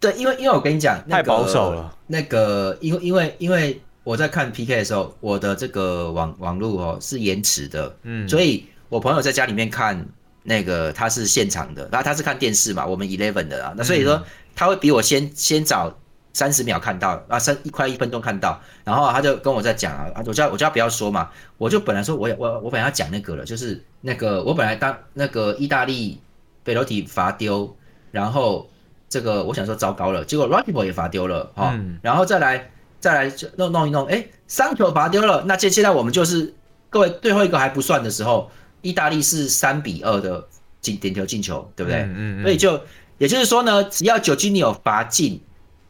[0.01, 1.95] 对，因为因为我跟你讲，太保守了。
[2.07, 10.03] 那个，因为因为因为我在看 PK 的时候，我的这个网网络哦是延迟的，嗯，所以我朋友在家里面看
[10.43, 14.23] 那个他是现场的，然后他是看电视嘛，我们 Eleven 的啊，那所以说
[14.55, 15.95] 他会比我先先找。
[16.37, 26.21] 三十秒看到啊，三一快一分钟看到，然后他就跟我在讲啊，我叫我叫他不要说嘛，我就本来说我我我本来要讲那个了，就是那个我本来当那个意大利
[26.63, 27.75] 贝罗体罚丢，
[28.11, 28.69] 然后
[29.09, 32.71] 这个我想说糟糕了，结果 r o c k y b o 也罚丢了哈，然后再来
[33.01, 36.53] 再来弄弄一弄，哎，三球罚丢了，那现现在我们就是
[36.91, 38.51] 各位最后一个还不算的时候，
[38.83, 40.47] 意大利是三比二的
[40.83, 42.03] 进点球进球，对不对？
[42.03, 42.79] 嗯嗯，所以就
[43.17, 45.41] 也就是说呢，只要九基尼有罚进。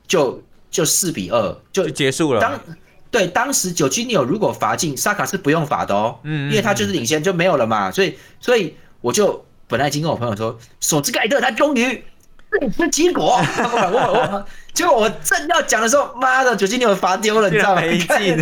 [0.06, 2.40] 就就四比二就结束了。
[2.40, 2.60] 当
[3.10, 7.90] 对当时九七纽如果罚进，萨卡是不用罚的哦，嗯，因为他就是领先就没有了嘛。
[7.90, 12.04] 所以所以我就本来已经跟我朋友说，索斯盖特他终于
[12.76, 17.80] 这结果， 我我结果我正要讲的时候，妈的九七纽罚丢了，你知道吗？
[17.80, 18.36] 没进。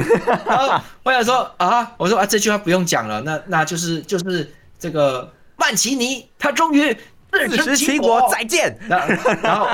[0.46, 6.96] 然后我想说啊，我说啊这句话不用讲了，那那就是就是这个曼奇尼他终于
[7.30, 8.76] 自食其果，再见。
[8.88, 9.68] 然后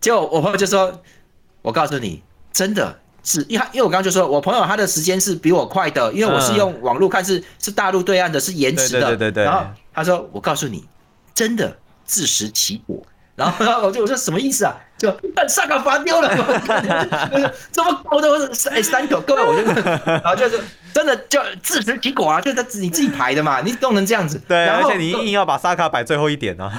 [0.00, 1.00] 结果我朋友就说。
[1.64, 9.06] 我告诉你，真的是，因为因为我刚刚就说，我朋友他的时间是比我快的，因为我是用网络看，是是大陆对岸的，是延迟的。
[9.06, 9.44] 对对对。
[9.44, 10.84] 然后他说：“我告诉你，
[11.34, 13.02] 真的自食其果。”
[13.34, 14.76] 然后然后我就我说什么意思啊？
[14.98, 15.08] 就
[15.48, 16.28] 上岗罚丢了，
[17.72, 19.62] 这么高的三三球，各位我就
[20.04, 20.60] 然后就是
[20.92, 24.38] 真的就自食其果啊，就是他你自己排的嘛，你都能这样子。
[24.46, 26.70] 对，而且你硬要把萨卡摆最后一点呢。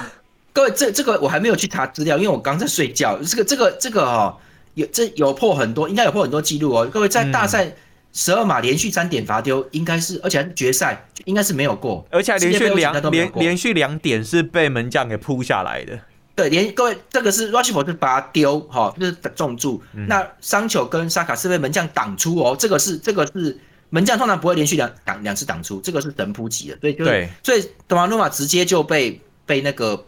[0.52, 3.18] 各位，这这个我还没有去查资料，因为我刚在睡觉。
[3.18, 4.38] 这个这个这个哦。
[4.76, 6.86] 有这有破很多，应该有破很多记录哦。
[6.86, 7.74] 各位在大赛
[8.12, 15.98] 十二码连续三点罚丢，应该是而且决赛应该是没有过，而且连续两连连续两点是被门将给扑下来的。
[16.34, 19.82] 对，连各位这个是 r u s h f o r d 是把它丢哈，就是重注。
[20.06, 23.58] 那桑球跟萨卡是被门将挡出哦，这个是这个是
[23.88, 27.04] 门将通常不会连续两挡两次挡出，这个是等扑级的，所以就
[27.42, 30.04] 所以德马诺马直接就被被那个。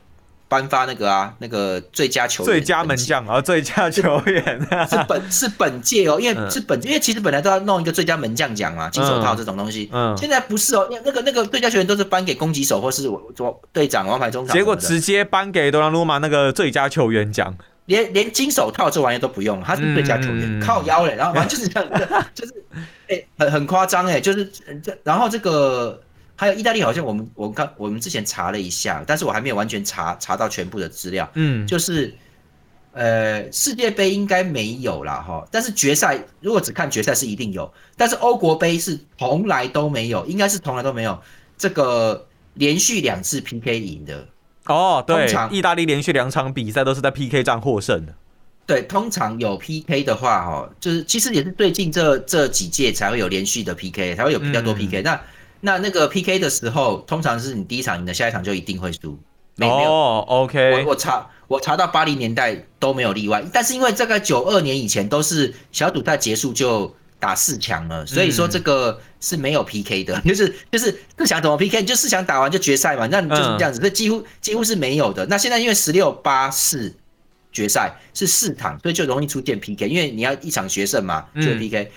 [0.48, 4.42] 颁发那个啊，那个最佳球员、最佳门将啊，最佳球员。
[4.88, 21.90] 是 本是本届哦，因为是本，因为其实本来都要弄一个最佳门将奖嘛，金手套这种东西，嗯，现在不是哦，那个那个最佳球员都是颁给攻击手或是我做队长、王牌中场，结果直接颁给多拉鲁马那个最佳球员奖，连连金手套这玩意都不用，他是最佳球员，靠腰嘞，然后反正就是这样，
[22.34, 22.54] 就是
[23.08, 24.50] 哎，很很夸张哎，就是
[24.82, 26.00] 这，然后这个。
[26.40, 31.28] 还有意大利，好像我们我刚我们之前查了一下，但是我还没有完全查查到全部的资料。
[31.34, 32.14] 嗯，就是
[32.92, 41.20] 呃世界杯应该没有了哈，但是决赛如果只看决赛是一定有，但是欧国杯是从来都没有，应该是从来都没有
[41.56, 42.24] 这个
[42.54, 44.24] 连续两次 PK 赢的。
[44.66, 48.14] 哦，对，意大利连续两场比赛都是在 PK 战获胜的。
[48.64, 55.02] 对，通常有 PK 的话，哈，就是其实也是最近这这几届才会有连续的 PK，才会有比较多 PK。
[55.02, 55.18] 那
[55.60, 59.18] 那那个 P K 的时候，通常是你第一场赢的，下一场就一定会输。
[59.60, 60.84] 哦，OK。
[60.84, 71.82] 我我查我查到八零年代都没有例外，但是因为这个九二年以前都是小组赛结束就打四强了，所以说这个是没有 P K 的， 就是就是四强怎么 P K？
[71.82, 75.26] 就四强打完就决赛嘛，那就是这样子，这几乎几乎是没有的。
[75.26, 76.94] 那现在因为十六八四
[77.50, 81.90] 决赛是四场，所以就容易出现 P K，因为你要一场决胜嘛，就 P K。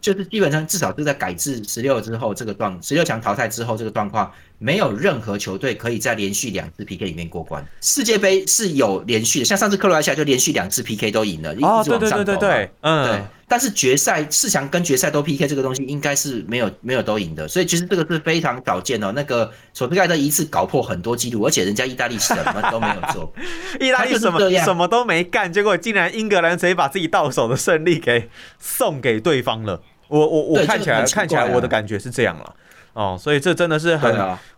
[0.00, 7.64] 就是基本上至少是在改制十六之后，这个状十六强淘汰之后，这个状况没有任何球队可以在连续两次 PK 里面过关。
[7.80, 12.00] 世界杯是有连续的，像上次克罗埃西亚就连续两次 PK 都赢了，一直往上走。
[12.00, 13.22] 对对对对，嗯，对。
[13.48, 19.12] 但是决赛四强跟决赛都 PK 这个东西应该是没有没有都赢的，所以其实这个是非常少见的。
[19.12, 23.32] 那个索斯盖特一次搞破很多记录，而且人家意大利什么都没有做，
[23.78, 28.28] 意大利什么什么都没干，结果竟然英格兰直接把自己到手的胜利给
[28.58, 29.80] 送给对方了。
[30.08, 32.54] 我我我看起来看起来我的感觉是这样了。
[32.96, 34.10] 哦，所以这真的是很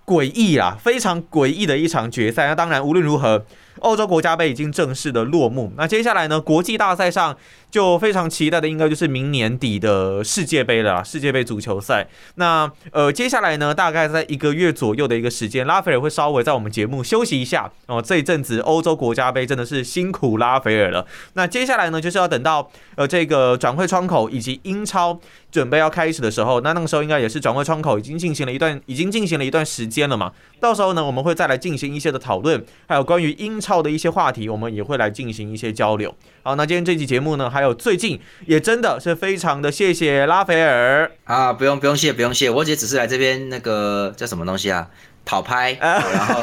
[0.08, 2.46] 诡异啊，非常诡异的一场决赛。
[2.46, 3.44] 那当然，无论如何。
[3.80, 6.40] 欧洲国家杯已经正式的落幕，那接下来呢？
[6.40, 7.36] 国际大赛上
[7.70, 12.08] 就非常期待的，应该就是明年底的世界杯了，世界杯足球赛。
[12.34, 18.02] 那呃，接下来呢，大概在一个月左右的一个时间，拉斐尔会稍微在我们节目休息一下哦。
[18.02, 21.06] 这一阵子欧洲国家杯真的是辛苦拉斐尔了。
[21.34, 25.16] 那接下来呢，就是要等到呃这个转会窗口以及英超
[25.52, 30.30] 准备要开始的时候，那那个时候应该也是转会窗口已经进行了一段，已经进行了一段时间了嘛。
[30.60, 36.12] 到时候呢，我们会再来进行一些的讨论，还有关于英超的一些话题，我们也会来进行一些交流。
[36.42, 44.88] 好，那今天这期节目呢，还有最近也真的是非常的谢谢拉斐尔啊，不用不用谢不用谢，我姐只是来这边那个叫什么东西啊，
[45.24, 46.42] 讨 拍，然后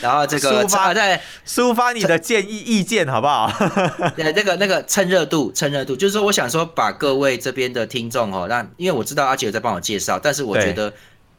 [0.00, 3.50] 然后这个 抒发在抒发你的建议意见好不好？
[4.14, 10.92] 对，那个那个趁热度趁热度，就是说我想说把各位这边的听众哦，让因为我知道阿杰有在帮我介绍，但是我觉得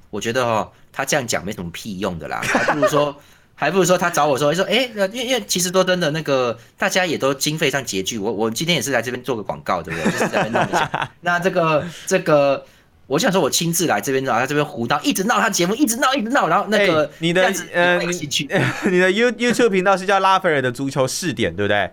[0.10, 0.70] 我觉得哦。
[0.92, 3.16] 他这样讲没什么屁用的啦，还不如说，
[3.56, 10.12] 还不如说他找我说，说，哎，因为因为其实说真的，那个大家也都经费上拮据，我我今天也是来这边做个广告，对不对？
[10.12, 11.12] 就是在弄一下。
[11.22, 12.66] 那这个这个，
[13.08, 18.08] 我想说，我亲自来这边，然后在这边胡闹，一直闹他节目，一直闹，一直闹，然后那个你的呃，你
[18.90, 21.92] 你的 You YouTube 频道是叫拉斐尔的足球试点，对不对？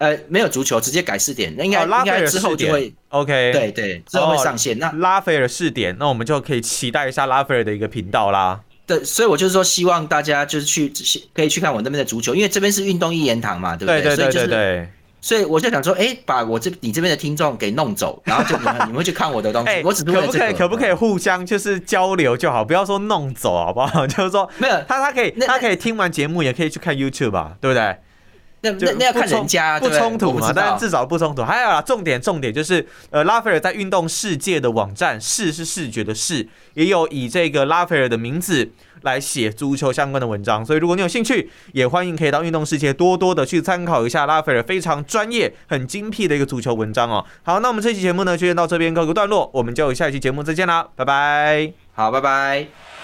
[0.00, 4.78] 呃，没有足球，直接改试点，那应该应该之后就会 OK，对对，之后会上线。
[4.78, 8.58] 那拉斐尔试点，那我们就可以期待一下拉斐尔的一个频道啦。
[8.86, 10.90] 对，所以我就是说，希望大家就是去
[11.34, 14.00] 可以去看我那边的足球，因为这边是运动一言堂嘛，对不对？
[14.00, 14.88] 对对对对。
[15.20, 19.82] 所以我就想说，哎，把我这你这边的听众给弄走，然后就你们 你们去看我的东西。
[19.84, 24.04] 我只可不可以可不可以互相就是交流就好，不要说弄走好不好？
[24.08, 27.94] 就是说没有他他可以他可以听完节目也可以去看 YouTube 吧，对不对？
[28.62, 30.52] 那那那要看人家，不冲突嘛？
[30.54, 31.42] 但是至少不冲突。
[31.42, 38.70] 还有啊，重点重点就是，呃，拉斐尔在运动世界的网站，视是视觉的视，也有以这个拉斐尔的名字
[39.02, 40.64] 来写足球相关的文章。
[40.64, 47.24] 所以如果你有兴趣，也欢迎可以到运动世界多多的去参考一下拉斐尔非常专业、很精辟的一个足球文章哦。
[47.42, 51.72] 好，那我们这期节目呢，就先到这边告个段落，我们就下一期节目再见啦，拜拜。
[51.94, 52.99] 好，拜拜。